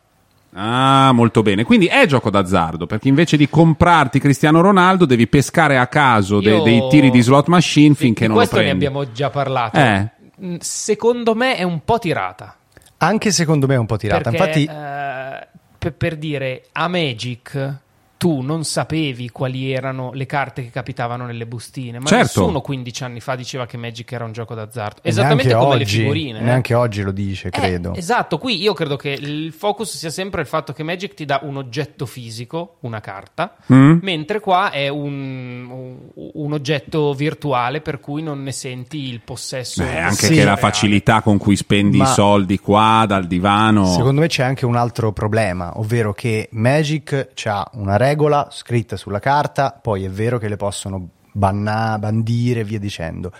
[0.56, 1.64] Ah, molto bene.
[1.64, 6.62] Quindi è gioco d'azzardo, perché invece di comprarti Cristiano Ronaldo devi pescare a caso de-
[6.62, 8.86] dei tiri di slot machine finché non lo questo ne prendi.
[8.86, 9.78] abbiamo già parlato.
[9.78, 10.10] Eh.
[10.44, 12.57] Mm, Secondo me è un po' tirata.
[12.98, 14.32] Anche secondo me è un po' tirata.
[14.32, 17.76] Perché, Infatti, eh, per, per dire, a Magic
[18.18, 22.40] tu non sapevi quali erano le carte che capitavano nelle bustine, ma Certo.
[22.42, 25.02] nessuno 15 anni fa diceva che Magic era un gioco d'azzardo.
[25.04, 26.40] Esattamente neanche come oggi, le figurine.
[26.40, 26.42] eh.
[26.42, 27.94] Neanche oggi lo dice, Eh, credo.
[27.94, 31.42] esatto, qui io credo che il focus sia sempre il fatto che Magic ti dà
[31.44, 34.00] un oggetto fisico, una carta, Mm?
[34.02, 39.84] mentre qua è un, un- un oggetto virtuale per cui non ne senti il possesso.
[39.84, 40.30] Beh, anche Sì.
[40.30, 40.60] che la reale.
[40.60, 43.86] facilità con cui spendi Ma- i soldi qua dal divano.
[43.86, 48.06] Secondo me c'è anche un altro problema, ovvero che Magic ha una regola
[48.50, 53.32] scritta sulla carta, poi è vero che le possono banna- bandire e via dicendo.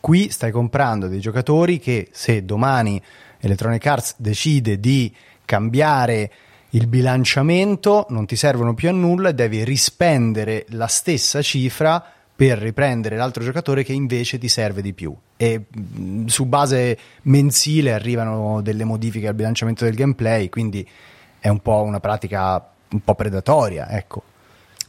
[0.00, 3.02] Qui stai comprando dei giocatori che se domani
[3.40, 5.12] Electronic Arts decide di
[5.44, 6.30] cambiare
[6.70, 12.04] il bilanciamento non ti servono più a nulla e devi rispendere la stessa cifra
[12.36, 15.14] per riprendere l'altro giocatore che invece ti serve di più.
[15.36, 20.86] E mh, su base mensile arrivano delle modifiche al bilanciamento del gameplay, quindi
[21.38, 24.22] è un po' una pratica un po' predatoria, ecco.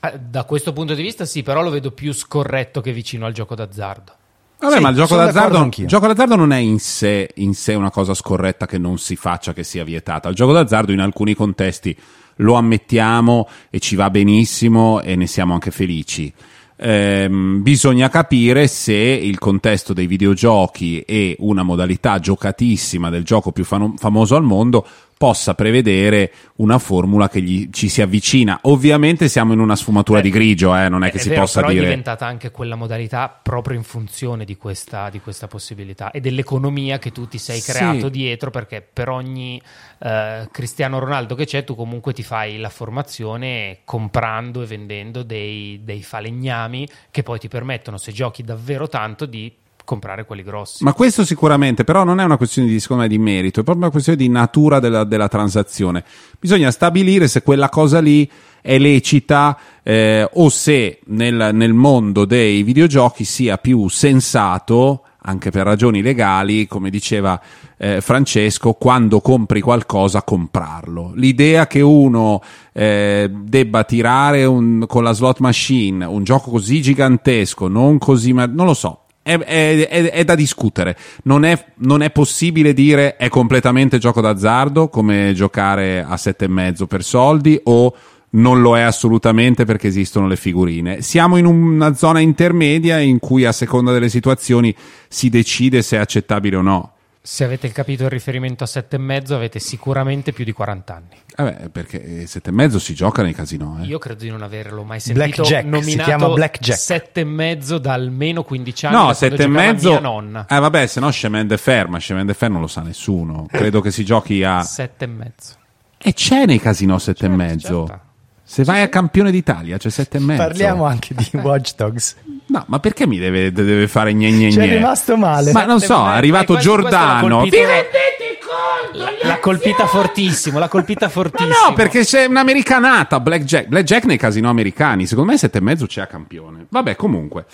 [0.02, 3.34] Eh, Da questo punto di vista, sì, però lo vedo più scorretto che vicino al
[3.34, 4.14] gioco d'azzardo.
[4.60, 7.92] Vabbè, Sì, ma il gioco d'azzardo, gioco d'azzardo non è in sé, in sé una
[7.92, 10.30] cosa scorretta che non si faccia, che sia vietata.
[10.30, 11.96] Il gioco d'azzardo in alcuni contesti
[12.38, 16.34] lo ammettiamo e ci va benissimo e ne siamo anche felici.
[16.80, 23.64] Ehm, bisogna capire se il contesto dei videogiochi e una modalità giocatissima del gioco più
[23.64, 24.86] fano- famoso al mondo
[25.18, 28.60] possa prevedere una formula che gli, ci si avvicina.
[28.64, 31.60] Ovviamente siamo in una sfumatura Eh, di grigio, eh, non è che si vero, possa
[31.62, 31.84] però dire...
[31.84, 37.00] è diventata anche quella modalità proprio in funzione di questa, di questa possibilità e dell'economia
[37.00, 37.72] che tu ti sei Sì.
[37.72, 39.60] creato dietro perché per ogni
[40.00, 45.82] eh, Cristiano Ronaldo che c'è tu comunque ti fai la formazione comprando e vendendo dei,
[45.84, 49.52] dei falegnami che poi ti permettono se giochi davvero tanto di
[49.88, 50.84] comprare quelli grossi.
[50.84, 53.90] Ma questo sicuramente, però non è una questione di, me, di merito, è proprio una
[53.90, 56.04] questione di natura della, della transazione.
[56.38, 58.30] Bisogna stabilire se quella cosa lì
[58.62, 65.64] è lecita eh, o se nel, nel mondo dei videogiochi sia più sensato anche per
[65.64, 67.40] ragioni legali, come diceva
[67.78, 71.14] eh, Francesco, quando compri qualcosa, comprarlo.
[71.16, 72.42] L'idea che uno
[72.74, 78.46] eh, debba tirare un, con la slot machine un gioco così gigantesco, non così, ma
[78.46, 79.04] non lo so.
[79.28, 80.96] È, è, è, è da discutere.
[81.24, 86.48] Non è, non è, possibile dire è completamente gioco d'azzardo come giocare a sette e
[86.48, 87.94] mezzo per soldi o
[88.30, 91.02] non lo è assolutamente perché esistono le figurine.
[91.02, 94.74] Siamo in una zona intermedia in cui a seconda delle situazioni
[95.10, 96.94] si decide se è accettabile o no.
[97.30, 101.18] Se avete capito il riferimento a sette e mezzo, avete sicuramente più di 40 anni.
[101.36, 103.80] Vabbè, perché sette e mezzo si gioca nei casino.
[103.82, 103.86] Eh?
[103.86, 106.80] Io credo di non averlo mai sentito Blackjack, nominato si chiama Blackjack.
[106.80, 108.96] sette e mezzo da almeno 15 anni.
[108.96, 109.90] No, da quando sette e giocava mezzo.
[109.90, 110.46] Mia nonna.
[110.48, 113.46] Eh, vabbè, se no Chemin de Fer, ma Chemin de Fer non lo sa nessuno.
[113.52, 114.62] Credo che si giochi a.
[114.62, 115.54] Sette e mezzo.
[115.98, 117.88] E c'è nei casino sette e Certo, mezzo.
[117.88, 118.06] certo.
[118.50, 120.42] Se vai a campione d'Italia c'è sette e mezzo.
[120.42, 122.16] Parliamo anche di Watch Dogs.
[122.48, 124.76] No, ma perché mi deve, deve fare gne gne è gne?
[124.78, 125.52] rimasto male.
[125.52, 127.40] Ma non so, è Beh, arrivato questo Giordano.
[127.40, 129.28] colpito- Vi rendete conto?
[129.28, 131.68] L'ha colpita fortissimo, l'ha colpita Ma fortissimo.
[131.68, 133.68] no, perché c'è un'americanata, Blackjack.
[133.68, 135.06] Blackjack nei casino americani.
[135.06, 136.68] Secondo me sette e mezzo c'è a campione.
[136.70, 137.46] Vabbè, comunque.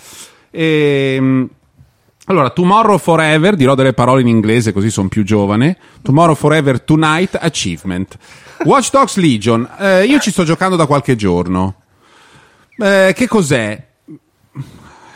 [0.52, 1.48] Ehm,
[2.26, 5.76] allora, Tomorrow Forever, dirò delle parole in inglese così sono più giovane.
[6.02, 8.16] Tomorrow Forever Tonight Achievement.
[8.64, 9.68] Watch Dogs Legion.
[9.78, 11.74] Eh, io ci sto giocando da qualche giorno.
[12.76, 13.86] Eh, che cos'è?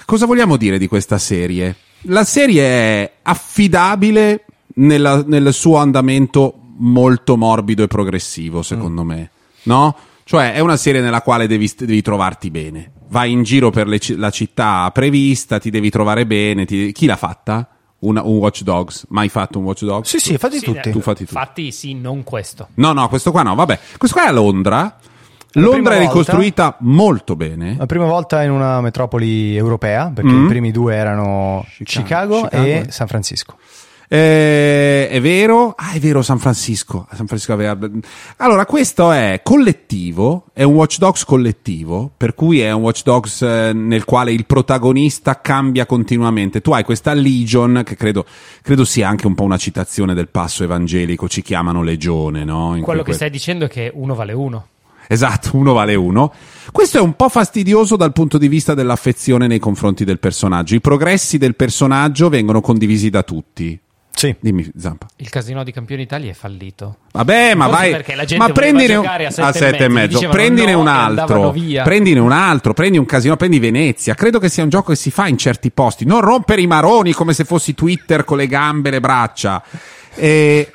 [0.04, 1.76] Cosa vogliamo dire di questa serie?
[2.02, 9.30] La serie è affidabile nella- nel suo andamento molto morbido e progressivo, secondo me.
[9.64, 9.96] No?
[10.24, 12.92] Cioè, è una serie nella quale devi, devi trovarti bene.
[13.08, 16.64] Vai in giro per le la città prevista, ti devi trovare bene.
[16.66, 17.68] ti- Chi l'ha fatta?
[18.00, 19.06] Una- un Watch Dogs?
[19.08, 20.08] Mai fatto un Watch Dogs?
[20.08, 20.90] Sì, sì, fatti Sì, tutti.
[20.90, 21.34] Tu fatti tu.
[21.34, 22.68] Infatti, sì, non questo.
[22.74, 23.78] No, no, questo qua no, vabbè.
[23.96, 24.96] Questo qua è a Londra.
[25.52, 27.74] La Londra è prima volta- ricostruita molto bene.
[27.78, 30.44] La prima volta in una metropoli europea, perché Mm.
[30.44, 32.90] i primi due erano Chicago, Chicago, Chicago, e eh.
[32.90, 33.56] San Francisco.
[34.10, 35.74] Eh, è vero?
[35.76, 37.06] Ah, è vero, San Francisco.
[37.12, 37.78] San Francisco aveva...
[38.38, 43.42] Allora, questo è collettivo, è un Watch Dogs collettivo, per cui è un Watch Dogs
[43.42, 46.62] eh, nel quale il protagonista cambia continuamente.
[46.62, 48.24] Tu hai questa Legion, che credo,
[48.62, 52.76] credo sia anche un po' una citazione del passo evangelico, ci chiamano legione, no?
[52.76, 54.68] In Quello che stai dicendo è che uno vale uno.
[55.06, 56.32] Esatto, uno vale uno.
[56.72, 60.74] Questo è un po' fastidioso dal punto di vista dell'affezione nei confronti del personaggio.
[60.74, 63.78] I progressi del personaggio vengono condivisi da tutti.
[64.18, 64.34] Sì.
[64.40, 65.06] Dimmi, Zampa.
[65.18, 66.96] Il casino di campioni Italia è fallito.
[67.12, 67.90] Vabbè, ma Forse vai.
[67.92, 70.88] perché la gente ma prendine un, a sette a e sette mezzo, Prendine no un
[70.88, 71.54] altro.
[71.84, 72.74] Prendine un altro.
[72.74, 73.36] Prendi un casino.
[73.36, 74.14] Prendi Venezia.
[74.14, 76.04] Credo che sia un gioco che si fa in certi posti.
[76.04, 79.62] Non rompere i maroni come se fossi Twitter con le gambe e le braccia.
[80.16, 80.72] E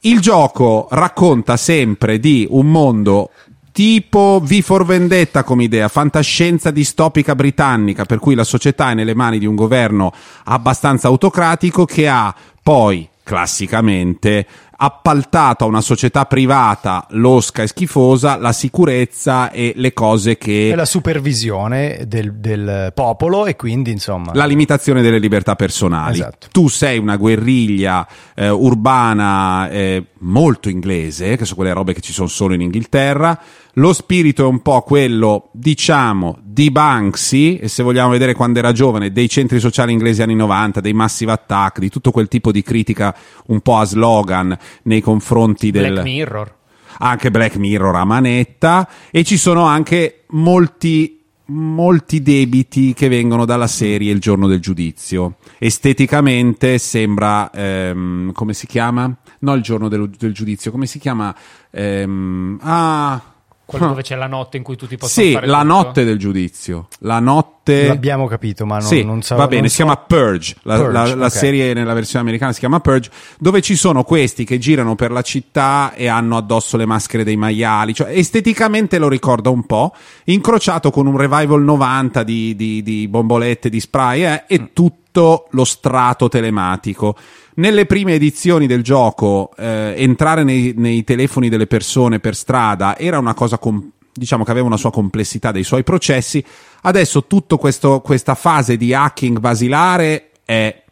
[0.00, 3.30] il gioco racconta sempre di un mondo
[3.72, 9.14] tipo V for Vendetta come idea, fantascienza distopica britannica, per cui la società è nelle
[9.14, 12.34] mani di un governo abbastanza autocratico che ha
[12.66, 14.44] poi classicamente
[14.78, 20.74] appaltato a una società privata losca e schifosa la sicurezza e le cose che È
[20.74, 24.32] la supervisione del, del popolo e quindi insomma...
[24.34, 26.18] la limitazione delle libertà personali.
[26.18, 26.48] Esatto.
[26.50, 32.12] Tu sei una guerriglia eh, urbana eh, molto inglese, che sono quelle robe che ci
[32.12, 33.38] sono solo in Inghilterra.
[33.74, 38.72] Lo spirito è un po' quello, diciamo, di Banksy, e se vogliamo vedere quando era
[38.72, 42.62] giovane, dei centri sociali inglesi anni 90, dei massive attack, di tutto quel tipo di
[42.62, 43.14] critica
[43.46, 46.54] un po' a slogan nei confronti del Black Mirror.
[46.98, 51.15] anche Black Mirror a manetta e ci sono anche molti
[51.46, 55.36] molti debiti che vengono dalla serie Il giorno del giudizio.
[55.58, 59.14] Esteticamente sembra ehm, come si chiama?
[59.40, 61.34] No, il giorno del, del giudizio, come si chiama?
[61.70, 63.35] Ehm, ah
[63.66, 65.72] Quello dove c'è la notte in cui tutti possono sì, fare la tutto.
[65.74, 66.86] notte del giudizio.
[67.00, 69.98] La notte L'abbiamo capito, ma non, sì, non so- va bene, non si so- chiama
[69.98, 71.32] Purge, la, Purge, la- la ok.
[71.32, 75.22] serie nella versione americana si chiama Purge, dove ci sono questi che girano per la
[75.22, 79.92] città e hanno addosso le maschere dei maiali, cioè esteticamente lo ricorda un po',
[80.26, 85.64] incrociato con un revival 90 di, di- di bombolette, di spray eh, e tutto lo
[85.64, 87.16] strato telematico.
[87.58, 93.18] Nelle prime edizioni del gioco, eh, entrare nei, nei telefoni delle persone per strada era
[93.18, 96.44] una cosa com- diciamo che aveva una sua complessità dei suoi processi.
[96.82, 100.82] Adesso tutta questa fase di hacking basilare è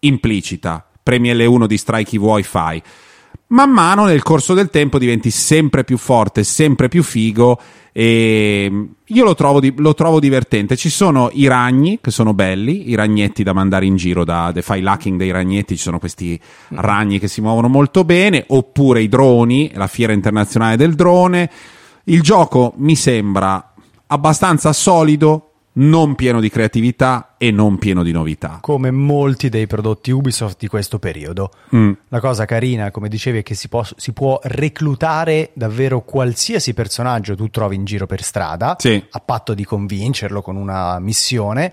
[0.00, 0.86] implicita.
[1.02, 2.82] Premi L1 distrai chi vuoi, fai.
[3.52, 7.58] Man mano nel corso del tempo diventi sempre più forte, sempre più figo
[7.92, 10.76] e io lo trovo, di- lo trovo divertente.
[10.76, 14.62] Ci sono i ragni che sono belli, i ragnetti da mandare in giro da The
[14.62, 19.08] File Hacking dei ragnetti, ci sono questi ragni che si muovono molto bene, oppure i
[19.08, 21.50] droni, la fiera internazionale del drone.
[22.04, 23.74] Il gioco mi sembra
[24.06, 28.58] abbastanza solido, non pieno di creatività e non pieno di novità.
[28.60, 31.50] come molti dei prodotti Ubisoft di questo periodo.
[31.74, 31.92] Mm.
[32.08, 37.34] La cosa carina, come dicevi, è che si può, si può reclutare davvero qualsiasi personaggio
[37.34, 39.02] tu trovi in giro per strada, Sì.
[39.10, 41.72] a patto di convincerlo con una missione.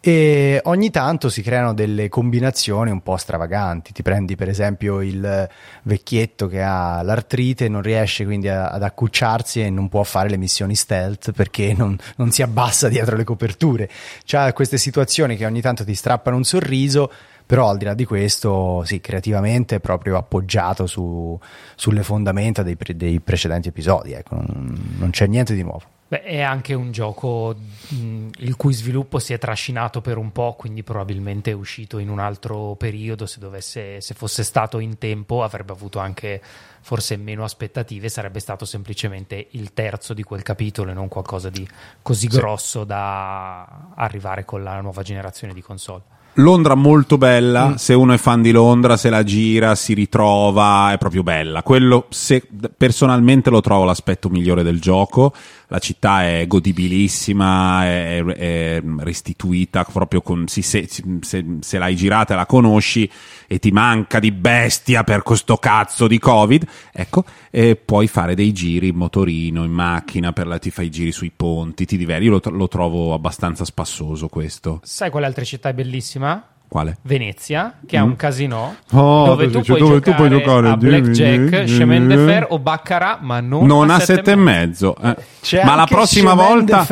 [0.00, 3.92] E ogni tanto si creano delle combinazioni un po' stravaganti.
[3.92, 5.48] Ti prendi, per esempio, il
[5.82, 10.36] vecchietto che ha l'artrite, non riesce quindi a- ad accucciarsi e non può fare le
[10.38, 13.88] missioni stealth perché non, non si abbassa dietro le coperture.
[14.24, 17.10] C'ha queste situazioni che ogni tanto ti strappano un sorriso.
[17.44, 21.38] Però al di là di questo, sì, creativamente è proprio appoggiato su-
[21.74, 24.12] sulle fondamenta dei, pre- dei precedenti episodi.
[24.12, 25.82] Ecco, non, non c'è niente di nuovo.
[26.12, 27.54] Beh, è anche un gioco
[27.88, 32.10] mh, il cui sviluppo si è trascinato per un po', quindi probabilmente è uscito in
[32.10, 33.24] un altro periodo.
[33.24, 36.42] Se, dovesse, se fosse stato in tempo, avrebbe avuto anche
[36.82, 38.10] forse meno aspettative.
[38.10, 41.66] Sarebbe stato semplicemente il terzo di quel capitolo e non qualcosa di
[42.02, 46.02] così grosso da arrivare con la nuova generazione di console.
[46.36, 47.74] Londra molto bella, Mm.
[47.74, 51.62] se uno è fan di Londra, se la gira, si ritrova, è proprio bella.
[51.62, 55.34] Quello, se, personalmente lo trovo l'aspetto migliore del gioco.
[55.72, 62.34] La città è godibilissima, è, è restituita proprio con, si- se, se- se l'hai girata
[62.34, 63.10] la conosci
[63.46, 68.52] e ti manca di bestia per questo cazzo di Covid, ecco, e puoi fare dei
[68.52, 72.24] giri in motorino, in macchina, per la, ti fai i giri sui ponti, ti diverti.
[72.26, 74.80] Io lo, lo trovo abbastanza spassoso questo.
[74.84, 76.51] Sai quale altra città è bellissima?
[76.72, 76.96] Quale?
[77.02, 78.06] Venezia, che ha Mm.
[78.08, 81.64] un casino Oh, dove, tu dice, puoi, dove tu giocare puoi giocare, a Blackjack.
[81.64, 84.96] Chemin de Fer o Baccarat, ma non, non a sette sette e mezzo.
[84.96, 85.14] eh.
[85.42, 86.84] C'è Ma la prossima Chemin de volta.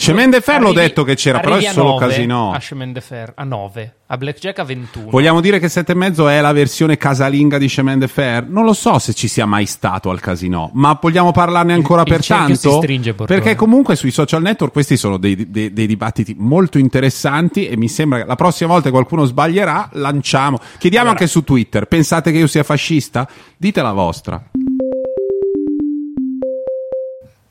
[0.00, 2.52] Chemin de Fer l'ho detto che c'era, però è solo 9 casino.
[2.52, 5.10] A Chemin de Fer a 9, a Blackjack a 21.
[5.10, 8.46] Vogliamo dire che sette e mezzo è la versione casalinga di Chemin de Fer?
[8.46, 12.08] Non lo so se ci sia mai stato al casino, ma vogliamo parlarne ancora il
[12.08, 12.76] per si tanto?
[12.76, 17.76] stringe, perché comunque sui social network questi sono dei, dei- dei dibattiti molto interessanti e
[17.76, 20.58] mi sembra che la prossima volta che qualcuno sbaglierà lanciamo.
[20.78, 21.18] Chiediamo Allora.
[21.20, 23.28] anche su Twitter, pensate che io sia fascista?
[23.56, 24.40] Dite la vostra.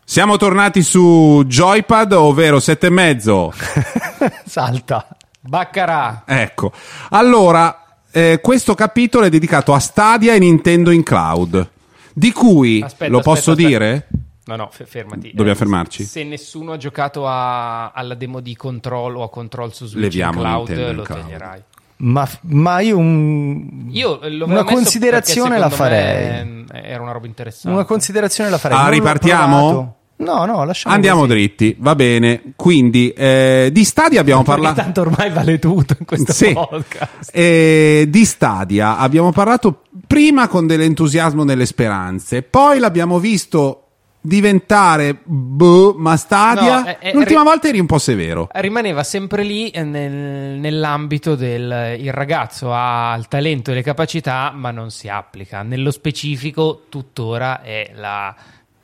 [0.10, 3.52] Siamo tornati su Joypad, ovvero sette e mezzo.
[4.48, 5.06] Salta.
[5.42, 6.24] Baccarat.
[6.26, 6.72] Ecco,
[7.10, 11.70] allora, eh, questo capitolo è dedicato a Stadia e Nintendo in Cloud,
[12.14, 13.68] di cui, Aspetta, lo aspetta, posso aspetta.
[13.70, 14.08] dire?
[14.46, 15.28] No, no, fe- fermati.
[15.34, 16.04] Dobbiamo Eh, fermarci?
[16.06, 20.40] Se nessuno ha giocato a- alla demo di Control o a Control su Switch Leviamo
[20.40, 21.22] in Cloud, Nintendo in lo Cloud.
[21.22, 21.62] toglierai.
[22.00, 26.26] Ma, ma io un- Io l'ho una messo considerazione la farei.
[26.72, 27.76] eh, Era una roba interessante.
[27.76, 28.78] Una considerazione la farei.
[28.78, 29.97] Ah, Non l'ho ripartiamo?
[30.20, 31.32] No, no, lasciamo Andiamo così.
[31.34, 32.42] dritti, va bene.
[32.56, 34.82] Quindi, eh, di Stadia abbiamo parlato...
[34.82, 36.54] tanto ormai vale tutto in questo Sì.
[36.54, 37.30] podcast.
[37.34, 43.84] Eh, di Stadia abbiamo parlato prima con dell'entusiasmo nelle speranze, poi l'abbiamo visto
[44.20, 48.50] diventare boh, ma Stadia No, eh, eh, l'ultima ri- volta eri un po' severo.
[48.52, 54.52] Rimaneva sempre lì eh, nel- nell'ambito del il ragazzo ha il talento e le capacità,
[54.54, 55.62] ma non si applica.
[55.62, 58.36] Nello specifico, tuttora è la-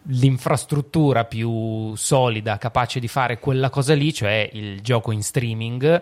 [0.07, 6.01] l'infrastruttura più solida capace di fare quella cosa lì, cioè il gioco in streaming,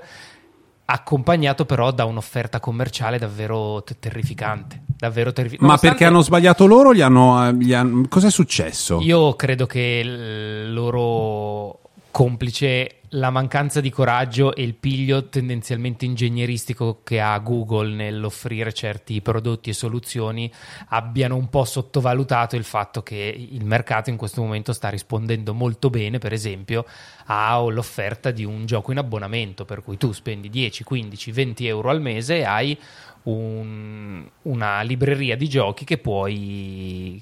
[0.86, 4.84] accompagnato però da un'offerta commerciale davvero te- terrificante.
[4.98, 5.72] Davvero terrificante.
[5.72, 6.94] Ma perché hanno sbagliato loro?
[6.94, 9.00] Gli hanno, eh, gli hanno- Cos'è successo?
[9.02, 11.80] Io credo che il loro
[12.12, 19.22] complice la mancanza di coraggio e il piglio tendenzialmente ingegneristico che ha Google nell'offrire certi
[19.22, 20.50] prodotti e soluzioni
[20.90, 25.90] abbiano un po' sottovalutato il fatto che il mercato in questo momento sta rispondendo molto
[25.90, 26.86] bene, per esempio,
[27.26, 32.02] all'offerta di un gioco in abbonamento, per cui tu spendi 10, 15, 20 euro al
[32.02, 32.80] mese e hai
[33.24, 37.22] un- una libreria di giochi che puoi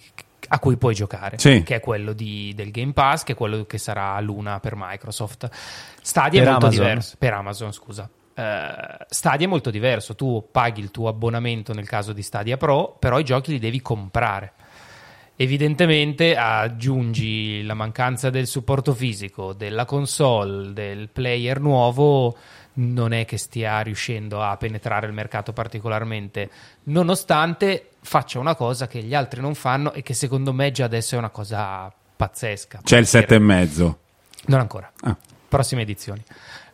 [0.49, 1.63] a cui puoi giocare, Sì.
[1.63, 5.49] che è quello di- del Game Pass, che è quello che sarà Luna per Microsoft.
[6.01, 6.85] Stadia Per è molto Amazon.
[6.85, 8.09] diverso per Amazon, scusa.
[8.33, 12.95] Eh, Stadia è molto diverso, tu paghi il tuo abbonamento nel caso di Stadia Pro,
[12.99, 14.53] però i giochi li devi comprare.
[15.35, 22.35] Evidentemente aggiungi la mancanza del supporto fisico, della console, del player nuovo,
[22.73, 26.49] non è che stia riuscendo a penetrare il mercato particolarmente,
[26.83, 31.15] nonostante faccia una cosa che gli altri non fanno e che secondo me già adesso
[31.15, 32.79] è una cosa pazzesca.
[32.83, 33.99] C'è il Per dire- sette e mezzo.
[34.45, 34.91] Non ancora.
[35.01, 35.15] Ah.
[35.47, 36.23] Prossime edizioni.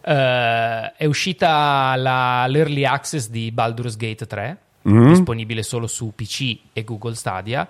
[0.01, 5.07] Eh, è uscita la- l'early access di Baldur's Gate 3 Mm.
[5.07, 7.67] disponibile solo su PC e Google Stadia,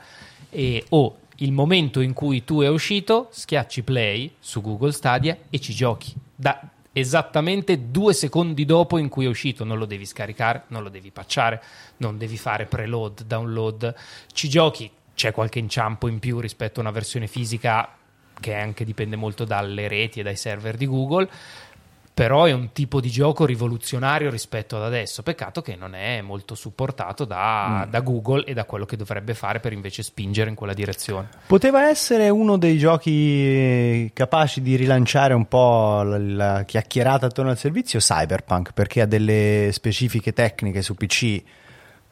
[0.49, 5.59] e o il momento in cui tu è uscito, schiacci play su Google Stadia e
[5.59, 6.13] ci giochi.
[6.35, 6.59] Da
[6.97, 11.11] esattamente due secondi dopo in cui è uscito, non lo devi scaricare, non lo devi
[11.11, 11.61] patchare,
[11.97, 13.93] non devi fare preload, download,
[14.31, 17.97] ci giochi, c'è qualche inciampo in più rispetto a una versione fisica
[18.39, 21.29] che anche dipende molto dalle reti e dai server di Google,
[22.15, 25.21] però è un tipo di gioco rivoluzionario rispetto ad adesso.
[25.21, 29.59] Peccato che non è molto supportato da, da Google e da quello che dovrebbe fare
[29.59, 31.27] per invece spingere in quella direzione.
[31.45, 37.57] Poteva essere uno dei giochi capaci di rilanciare un po' la, la chiacchierata attorno al
[37.57, 41.43] servizio Cyberpunk, perché ha delle specifiche tecniche su PC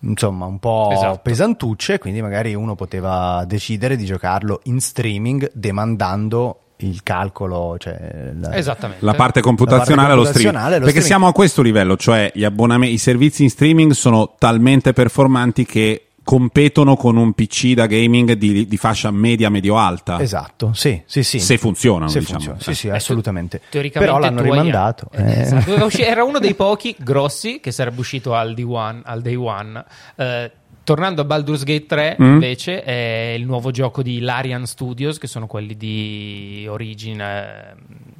[0.06, 1.20] insomma un po' Esatto.
[1.24, 8.56] pesantucce, quindi magari uno poteva decidere di giocarlo in streaming demandando il calcolo, cioè la-
[8.56, 9.04] Esattamente.
[9.06, 10.54] La parte computazionale La allo parte streaming.
[10.62, 11.06] computazionale allo Perché streaming.
[11.06, 16.08] siamo a questo livello, cioè gli abbonamenti, i servizi in streaming sono talmente performanti che
[16.26, 20.22] competono con un PC da gaming di, di fascia media medio-alta.
[20.22, 21.38] Esatto, sì, sì, sì.
[21.40, 22.38] Se funzionano, Se diciamo.
[22.40, 22.74] funziona, sì, Eh.
[22.76, 23.60] sì, Eh, assolutamente.
[23.70, 25.10] Teoricamente Però l'hanno rimandato.
[25.12, 25.42] Eh, eh.
[25.42, 29.02] esatto, Era uno dei pochi grossi che sarebbe uscito al day one.
[29.04, 29.84] Al day one.
[30.16, 30.52] Eh,
[30.84, 32.34] tornando a Baldur's Gate 3, Mm.
[32.34, 37.76] invece, è il nuovo gioco di Larian Studios, che sono quelli di Origin, eh,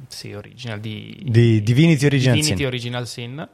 [0.08, 2.66] sì, Original di, Di Divinity Original Divinity Sin.
[2.66, 3.48] Original Sin.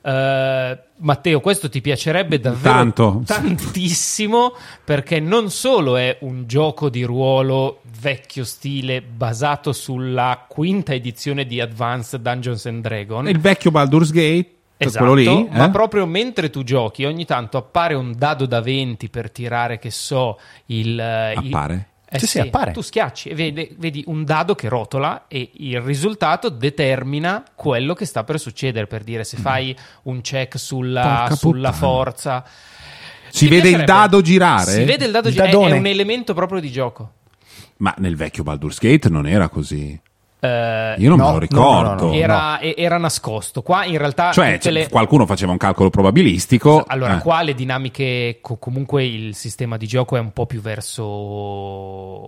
[0.00, 3.22] Eh, Matteo, questo ti piacerebbe davvero Tanto.
[3.26, 4.52] tantissimo
[4.84, 11.60] perché non solo è un gioco di ruolo vecchio stile basato sulla quinta edizione di
[11.60, 13.28] Advanced Dungeons and Dragons.
[13.28, 14.48] Il vecchio Baldur's Gate,
[14.86, 15.70] Esatto, quello lì, ma eh?
[15.70, 20.38] proprio mentre tu giochi, ogni tanto appare un dado da 20 per tirare, che so,
[20.66, 20.98] il.
[20.98, 21.88] eh, il- Appare?
[22.10, 22.72] Eh Sì, sì, appare.
[22.72, 28.06] Tu schiacci e vedi, vedi un dado che rotola e il risultato determina quello che
[28.06, 28.86] sta per succedere.
[28.86, 32.44] Per dire, se fai un check sulla, sulla forza.
[33.28, 34.70] Si Ti vede il dado girare?
[34.72, 37.12] Si vede il dado Il girare, è- è un elemento proprio di gioco.
[37.78, 40.00] Ma nel vecchio Baldur's Gate non era così.
[40.40, 41.88] Eh, Io non no, me lo ricordo.
[41.88, 42.12] no, no, no.
[42.12, 43.62] era, era nascosto.
[43.62, 44.30] Qua in realtà.
[44.32, 46.84] Cioè, tutte cioè, le- qualcuno faceva un calcolo probabilistico.
[46.86, 47.20] Allora, eh.
[47.20, 51.02] qua le dinamiche, co- comunque il sistema di gioco è un po' più verso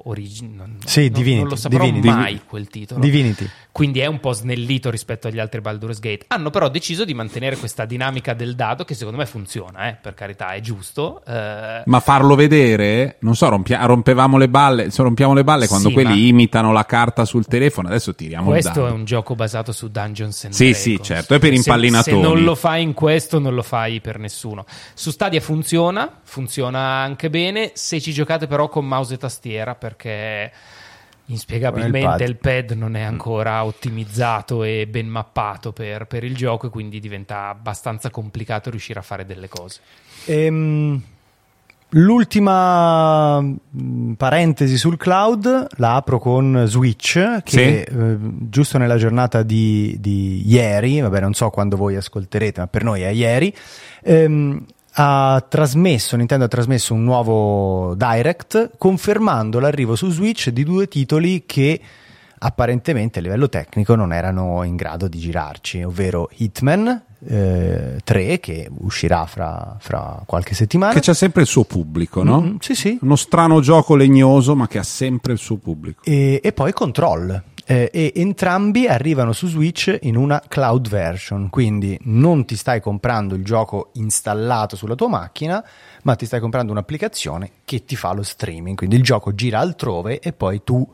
[0.09, 0.55] origine.
[0.57, 2.09] non- Sì, non- Divinity, Non lo saprò Divinity.
[2.09, 3.01] mai quel titolo.
[3.01, 3.49] Divinity.
[3.73, 6.25] Quindi è un po' snellito rispetto agli altri Baldur's Gate.
[6.29, 10.15] Hanno però deciso di mantenere questa dinamica del dado che secondo me funziona, eh, per
[10.15, 11.23] carità, è giusto.
[11.27, 15.89] eh, Ma farlo vedere, non so, rompia- rompevamo le balle, so, rompiamo le balle quando
[15.89, 19.35] Sì, quelli ma- imitano la carta sul telefono, adesso tiriamo questo il è un gioco
[19.35, 20.83] basato su Dungeons and Sì, Dragons.
[20.83, 22.23] sì, certo, è per Se- impallinatoni.
[22.23, 24.65] Se non lo fai in questo, non lo fai per nessuno.
[24.95, 27.73] Su Stadia funziona, funziona anche bene.
[27.75, 30.51] Se ci giocate però con mouse e tastiera, perché
[31.27, 36.67] inspiegabilmente Con il pad non è ancora ottimizzato e ben mappato per, per il gioco,
[36.67, 39.81] e quindi diventa abbastanza complicato riuscire a fare delle cose.
[40.25, 41.01] Ehm,
[41.91, 47.97] l'ultima mh, parentesi sul cloud la apro con Switch che Sì.
[47.97, 48.17] eh,
[48.49, 53.03] giusto nella giornata di, di ieri, vabbè non so quando voi ascolterete, ma per noi
[53.03, 53.55] è ieri,
[54.03, 54.65] ehm,
[54.95, 61.45] ha trasmesso, Nintendo ha trasmesso un nuovo direct confermando l'arrivo su Switch di due titoli
[61.47, 61.81] che
[62.43, 68.69] apparentemente a livello tecnico non erano in grado di girarci, ovvero Hitman eh, 3 che
[68.79, 70.93] uscirà fra, fra qualche settimana.
[70.93, 72.41] Che c'ha sempre il suo pubblico, no?
[72.41, 72.99] Mm, sì, sì.
[73.03, 76.03] Uno strano gioco legnoso, ma che ha sempre il suo pubblico.
[76.05, 77.43] E, e poi Control.
[77.67, 83.37] Eh, e entrambi arrivano su Switch in una cloud version, quindi non ti stai comprando
[83.37, 85.65] il gioco installato sulla tua macchina,
[86.03, 90.19] ma ti stai comprando un'applicazione che ti fa lo streaming, quindi il gioco gira altrove
[90.19, 90.85] e poi tu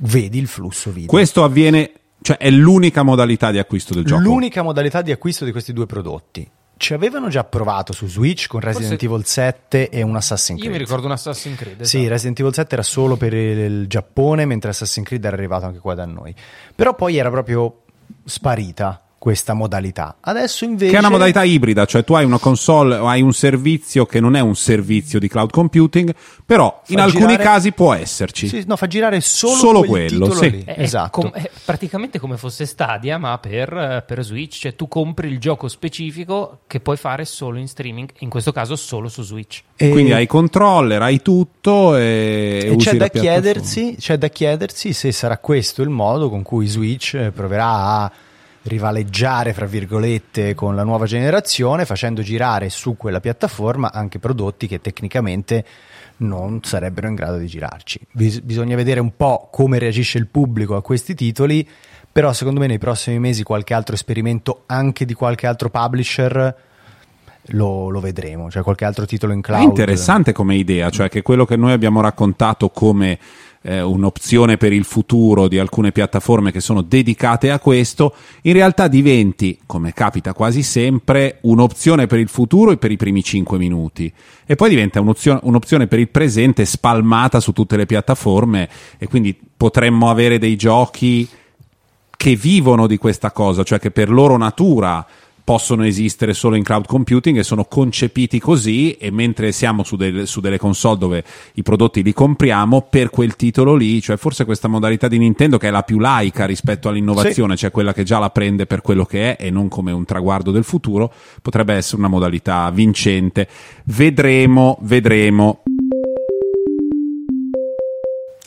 [0.00, 1.08] vedi il flusso video.
[1.08, 1.90] Questo avviene,
[2.22, 4.22] cioè è l'unica modalità di acquisto del gioco.
[4.22, 6.48] L'unica modalità di acquisto di questi due prodotti.
[6.76, 10.64] Ci avevano già provato su Switch con Resident Forse- Evil 7 e un Assassin's Io
[10.64, 10.72] Creed.
[10.72, 11.82] mi ricordo un Assassin's Creed.
[11.82, 12.12] Sì, esatto.
[12.12, 15.94] Resident Evil 7 era solo per il Giappone, mentre Assassin's Creed era arrivato anche qua
[15.94, 16.34] da noi.
[16.74, 17.82] Però poi era proprio
[18.24, 20.16] sparita questa modalità.
[20.18, 23.34] Adesso invece Che è una modalità ibrida, cioè tu hai una console o hai un
[23.34, 26.14] servizio che non è un servizio di cloud computing,
[26.46, 28.48] però in Fa alcuni girare- casi può esserci.
[28.48, 30.50] Sì, no, fa girare solo, Solo quel quello, sì.
[30.50, 30.62] lì.
[30.64, 31.20] È, è Esatto.
[31.20, 34.58] com- è praticamente come fosse Stadia, ma per, eh, per Switch.
[34.60, 38.74] Cioè, tu compri il gioco specifico che puoi fare solo in streaming, in questo caso
[38.74, 39.60] solo su Switch.
[39.76, 44.94] E- Quindi hai controller, hai tutto e, E usi c'è da, chiedersi, c'è da chiedersi
[44.94, 48.12] se sarà questo il modo con cui Switch eh, proverà a
[48.62, 54.80] rivaleggiare, fra virgolette, con la nuova generazione, facendo girare su quella piattaforma anche prodotti che
[54.80, 55.64] tecnicamente
[56.18, 58.00] non sarebbero in grado di girarci.
[58.12, 61.66] Bis- bisogna vedere un po' come reagisce il pubblico a questi titoli,
[62.12, 66.54] però secondo me nei prossimi mesi qualche altro esperimento anche di qualche altro publisher
[67.52, 68.48] lo, lo vedremo.
[68.48, 69.62] C'è qualche altro titolo in cloud?
[69.62, 73.18] È interessante come idea, cioè che quello che noi abbiamo raccontato come
[73.62, 78.88] eh, un'opzione per il futuro di alcune piattaforme che sono dedicate a questo, in realtà
[78.88, 84.12] diventi, come capita quasi sempre, un'opzione per il futuro e per i primi 5 minuti.
[84.46, 89.38] E poi diventa un'opzione, un'opzione per il presente spalmata su tutte le piattaforme e quindi
[89.56, 91.28] potremmo avere dei giochi
[92.16, 95.06] che vivono di questa cosa, cioè che per loro natura
[95.50, 100.28] possono esistere solo in cloud computing e sono concepiti così e mentre siamo su, del,
[100.28, 101.24] su, delle console dove
[101.54, 105.66] i prodotti li compriamo per quel titolo lì, cioè forse questa modalità di Nintendo che
[105.66, 107.62] è la più laica rispetto all'innovazione, sì.
[107.62, 110.52] cioè quella che già la prende per quello che è e non come un traguardo
[110.52, 113.48] del futuro, potrebbe essere una modalità vincente.
[113.86, 115.62] Vedremo, vedremo.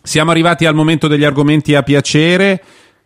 [0.01, 2.64] Siamo arrivati al momento degli argomenti a piacere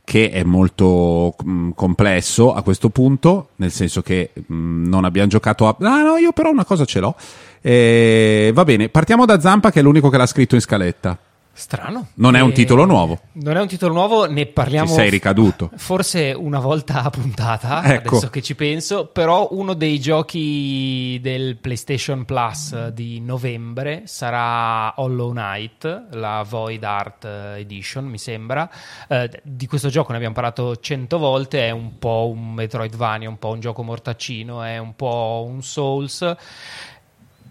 [0.08, 5.04] che è molto mh, mm, complesso a questo punto, nel senso che mh, mm, non
[5.04, 5.76] abbiamo giocato a...
[5.82, 7.14] Ah no, io però una cosa ce l'ho.
[7.60, 11.20] Eh, va bene, partiamo da Zampa che è l'unico che l'ha scritto in scaletta.
[11.58, 12.10] Strano.
[12.16, 13.20] Non è un titolo nuovo.
[13.32, 14.88] Non è un titolo nuovo, ne parliamo.
[14.88, 15.72] Ci sei ricaduto.
[15.76, 18.10] Forse una volta a puntata, ecco.
[18.10, 19.08] adesso che ci penso.
[19.08, 27.26] Però uno dei giochi del PlayStation Plus di novembre sarà Hollow Knight, la Void Art
[27.26, 28.70] Edition, mi sembra.
[29.08, 31.66] Eh, di questo gioco ne abbiamo parlato cento volte.
[31.66, 36.36] È un po' un Metroidvania, un po' un gioco mortaccino, è un po' un Souls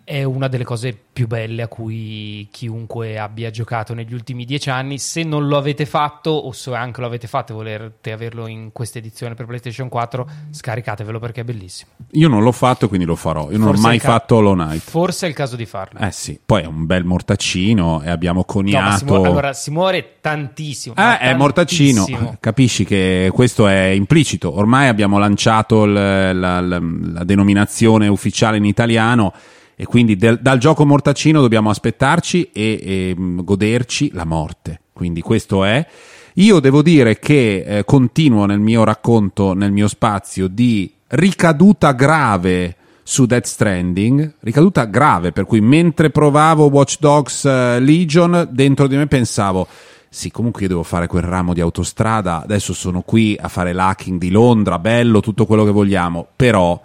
[0.07, 4.99] è una delle cose più belle a cui chiunque abbia giocato negli ultimi dieci anni.
[5.01, 8.71] Se non lo avete fatto, o se anche lo avete fatto e volete averlo in
[8.71, 11.91] questa edizione per PlayStation 4, scaricatevelo perché è bellissimo.
[12.13, 13.51] Io non l'ho fatto, quindi lo farò.
[13.51, 14.79] Io non ho mai ca- fatto Hollow Knight.
[14.79, 15.99] Forse è il caso di farlo.
[15.99, 18.91] Eh sì, poi è un bel mortaccino e abbiamo coniato.
[18.91, 20.95] No, si muore, allora si muore tantissimo.
[20.97, 22.37] Eh, è mortaccino.
[22.39, 24.57] Capisci che questo è implicito.
[24.57, 29.33] Ormai abbiamo lanciato l- la, la, la denominazione ufficiale in italiano
[29.77, 34.81] e quindi del, dal gioco mortaccino dobbiamo aspettarci e, e mm, goderci la morte.
[34.93, 35.87] Quindi questo è.
[36.35, 42.77] Io devo dire che eh, continuo nel mio racconto, nel mio spazio di ricaduta grave
[43.03, 48.97] su Death Stranding, ricaduta grave, per cui mentre provavo Watch Dogs uh, Legion, dentro di
[48.97, 49.69] me pensavo
[50.09, 54.19] sì, comunque io devo fare quel ramo di autostrada, adesso sono qui a fare l'hacking
[54.19, 56.81] di Londra, bello, tutto quello che vogliamo, però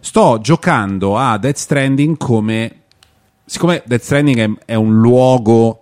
[0.00, 2.80] sto giocando a Death Stranding come
[3.44, 5.80] siccome Death Stranding è, è, un luogo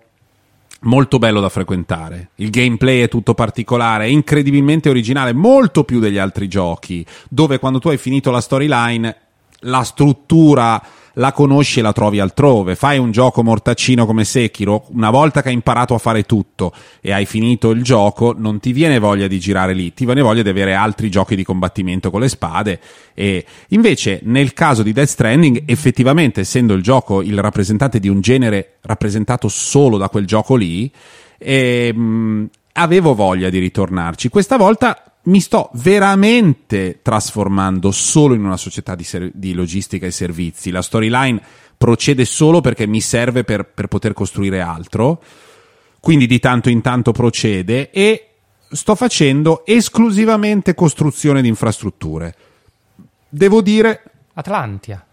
[0.82, 6.18] molto bello da frequentare il gameplay è tutto particolare è incredibilmente originale molto più degli
[6.18, 9.16] altri giochi dove quando tu hai finito la storyline
[9.60, 10.82] la struttura
[11.14, 12.74] la conosci e la trovi altrove.
[12.74, 17.12] Fai un gioco mortaccino come Sekiro, una volta che hai imparato a fare tutto e
[17.12, 20.48] hai finito il gioco, non ti viene voglia di girare lì, ti viene voglia di
[20.48, 22.80] avere altri giochi di combattimento con le spade.
[23.14, 28.20] E invece, nel caso di Death Stranding, effettivamente, essendo il gioco il rappresentante di un
[28.20, 30.90] genere rappresentato solo da quel gioco lì,
[31.38, 34.28] ehm, avevo voglia di ritornarci.
[34.28, 40.10] Questa volta mi sto veramente trasformando solo in una società di, ser- di logistica e
[40.10, 40.70] servizi.
[40.70, 41.40] La storyline
[41.76, 45.22] procede solo perché mi serve per, per poter costruire altro.
[46.00, 48.28] Quindi di tanto in tanto procede e
[48.70, 52.34] sto facendo esclusivamente costruzione di infrastrutture.
[53.28, 54.02] Devo dire.
[54.34, 55.04] Atlantia.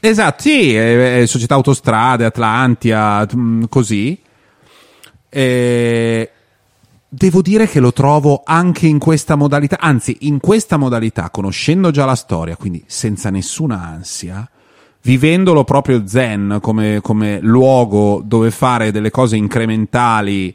[0.00, 4.20] Esatto, sì, è, è società autostrade, Atlantia, mm, così.
[5.28, 6.30] E
[7.16, 12.04] devo dire che lo trovo anche in questa modalità, anzi in questa modalità, conoscendo già
[12.04, 14.46] la storia, quindi senza nessuna ansia,
[15.00, 20.54] vivendolo proprio zen come, come luogo dove fare delle cose incrementali,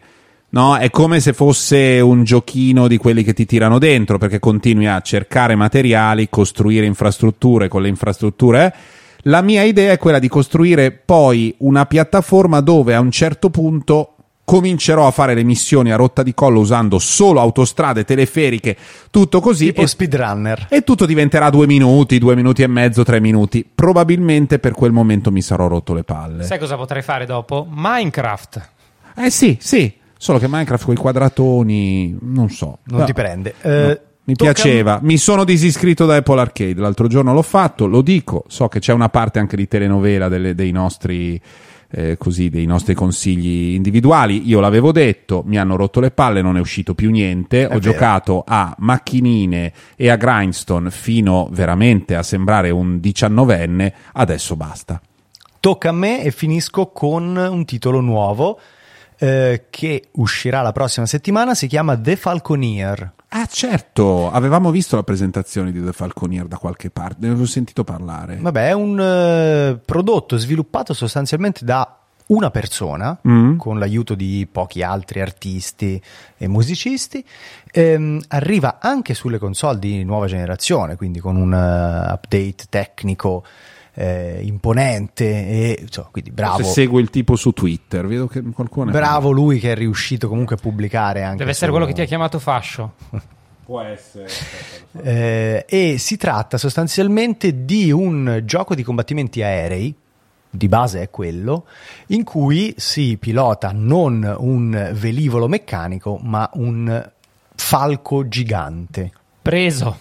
[0.49, 0.77] no?
[0.77, 5.01] È come se fosse un giochino di quelli che ti tirano dentro, perché continui a
[5.01, 8.75] cercare materiali, costruire infrastrutture, con le infrastrutture...
[9.25, 14.15] La mia idea è quella di costruire poi una piattaforma dove a un certo punto
[14.51, 18.75] comincerò a fare le missioni a rotta di collo usando solo autostrade, teleferiche,
[19.09, 19.67] tutto così.
[19.67, 20.67] Tipo e, speedrunner.
[20.69, 23.65] E tutto diventerà due minuti, due minuti e mezzo, tre minuti.
[23.73, 26.43] Probabilmente per quel momento mi sarò rotto le palle.
[26.43, 27.65] Sai cosa potrei fare dopo?
[27.69, 28.69] Minecraft.
[29.15, 29.89] Eh sì, sì.
[30.17, 32.79] Solo che Minecraft con i quadratoni, non so.
[32.87, 33.05] Non no.
[33.05, 33.53] ti prende.
[33.61, 33.71] No.
[33.71, 36.81] Eh, mi piaceva, mi sono disiscritto da Apple Arcade.
[36.81, 38.43] L'altro giorno l'ho fatto, lo dico.
[38.49, 41.39] So che c'è una parte anche di telenovela delle, dei nostri
[41.91, 44.47] eh, così dei nostri consigli individuali.
[44.47, 47.61] Io l'avevo detto, mi hanno rotto le palle, non è uscito più niente.
[47.61, 47.79] È Ho vero.
[47.79, 53.93] giocato a macchinine e a grindstone fino veramente a sembrare un diciannovenne.
[54.13, 55.01] Adesso basta.
[55.59, 58.59] Tocca a me e finisco con un titolo nuovo.
[59.17, 65.03] Eh, che uscirà la prossima settimana si chiama The Falconeer Ah, certo, avevamo visto la
[65.03, 68.37] presentazione di The Falconeer da qualche parte, ne avevo sentito parlare.
[68.41, 71.95] Vabbè, è un eh, prodotto sviluppato sostanzialmente da
[72.27, 73.55] una persona Mm.
[73.57, 76.01] con l'aiuto di pochi altri artisti
[76.37, 77.23] e musicisti.
[77.71, 83.43] Ehm, arriva anche sulle console di nuova generazione, quindi con un eh, update tecnico
[83.93, 86.63] eh, imponente e insomma, quindi bravo.
[86.63, 90.27] Se seguo il tipo su Twitter, vedo che qualcuno è- Bravo lui che è riuscito
[90.27, 92.93] comunque a pubblicare anche Deve essere su- quello che ti ha chiamato fascio.
[93.65, 94.27] Può essere.
[95.01, 99.93] Eh, e si tratta sostanzialmente di un gioco di combattimenti aerei,
[100.49, 101.65] di base è quello,
[102.07, 107.09] in cui si pilota non un velivolo meccanico, ma un
[107.55, 109.11] falco gigante.
[109.41, 109.97] Preso.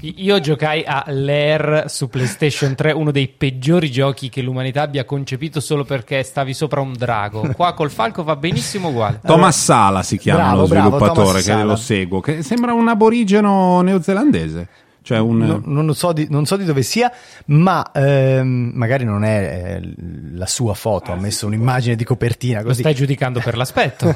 [0.00, 5.60] Io giocai a Lair su PlayStation 3, uno dei peggiori giochi che l'umanità abbia concepito
[5.60, 7.52] solo perché stavi sopra un drago.
[7.54, 9.20] Qua col falco va benissimo uguale.
[9.24, 11.64] Thomas Sala si chiama Bravo, lo bravo, sviluppatore Thomas che Sala.
[11.64, 14.68] lo seguo, che sembra un aborigeno neozelandese.
[15.06, 15.36] Cioè un...
[15.36, 17.12] No- non, so di, non so di dove sia,
[17.46, 19.94] ma ehm, magari non è eh,
[20.32, 22.80] la sua foto, ha messo un'immagine di copertina Lo così.
[22.80, 24.12] stai giudicando per l'aspetto.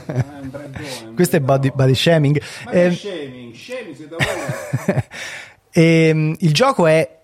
[1.14, 2.42] Questo è body, body shaming.
[2.72, 2.96] Ehm,
[5.72, 7.19] Ehm, il gioco è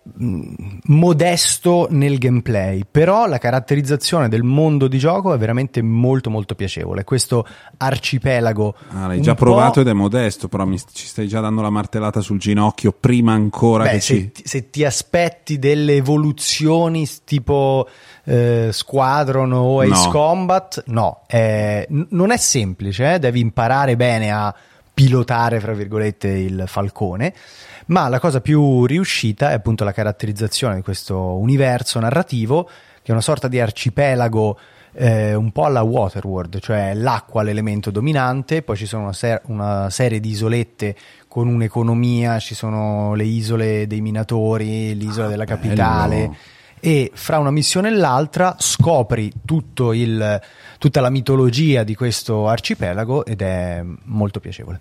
[0.84, 7.04] modesto nel gameplay, però la caratterizzazione del mondo di gioco è veramente molto molto piacevole.
[7.04, 7.46] Questo
[7.76, 11.62] arcipelago Ah, l'hai già po'- provato ed è modesto, però mi- ci stai già dando
[11.62, 14.32] la martellata sul ginocchio prima ancora Beh, che se, ci...
[14.32, 17.88] ti- se ti aspetti delle evoluzioni tipo
[18.24, 20.10] eh, Squadron o Ace No.
[20.10, 24.54] Combat, no, eh, n- non è semplice, eh, devi imparare bene a
[24.92, 27.34] pilotare, fra virgolette, il falcone.
[27.86, 33.12] Ma la cosa più riuscita è appunto la caratterizzazione di questo universo narrativo, che è
[33.12, 34.58] una sorta di arcipelago
[34.98, 39.88] eh, un po' alla Waterworld, cioè l'acqua l'elemento dominante, poi ci sono una, ser- una
[39.90, 40.96] serie di isolette
[41.28, 46.16] con un'economia, ci sono le isole dei minatori, l'isola della capitale.
[46.16, 46.36] bello.
[46.80, 50.40] E fra una missione e l'altra scopri tutto il-
[50.78, 54.80] tutta la mitologia di questo arcipelago ed è molto piacevole.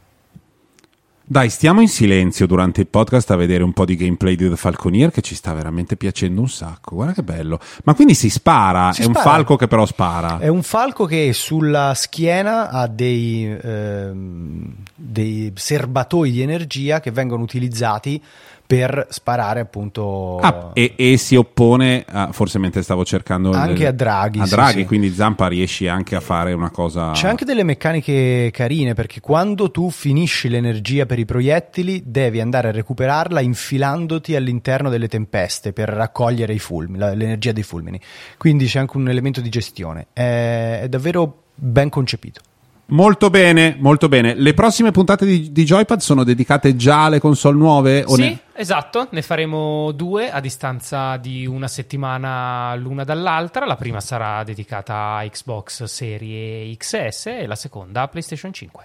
[1.27, 4.55] Dai, stiamo in silenzio durante il podcast a vedere un po' di gameplay di The
[4.55, 6.93] Falconeer che ci sta veramente piacendo un sacco.
[6.93, 7.59] Guarda che bello.
[7.83, 9.29] Ma quindi si spara, Si è un spara.
[9.31, 10.37] falco che però spara.
[10.37, 17.41] È un falco che sulla schiena ha dei, ehm, dei serbatoi di energia che vengono
[17.41, 18.21] utilizzati
[18.67, 23.87] per sparare appunto Ah, e, e si oppone a, forse mentre stavo cercando Anche il-
[23.87, 24.85] a draghi, a draghi sì.
[24.85, 29.69] quindi Zampa riesci anche a fare una cosa C'è anche delle meccaniche carine perché quando
[29.71, 35.89] tu finisci l'energia per i proiettili devi andare a recuperarla infilandoti all'interno delle tempeste per
[35.89, 37.99] raccogliere i fulmini, l'energia dei fulmini.
[38.37, 40.07] Quindi c'è anche un elemento di gestione.
[40.13, 42.41] È, è davvero ben concepito.
[42.87, 47.57] Molto bene molto bene le prossime puntate di, di Joypad sono dedicate già alle console
[47.57, 53.65] nuove o Sì, ne- esatto, ne faremo due a distanza di una settimana l'una dall'altra.
[53.65, 58.83] La prima sarà dedicata a Xbox Serie XS e la seconda a PlayStation 5.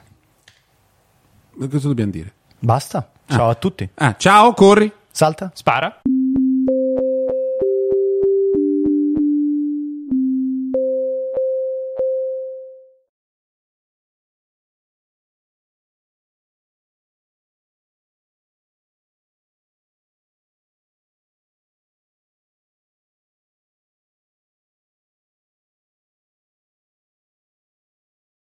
[1.70, 3.10] cosa dobbiamo dire Basta.
[3.26, 3.88] Ciao a tutti.
[3.94, 5.50] ah, ciao corri Salta.
[5.54, 5.99] Spara.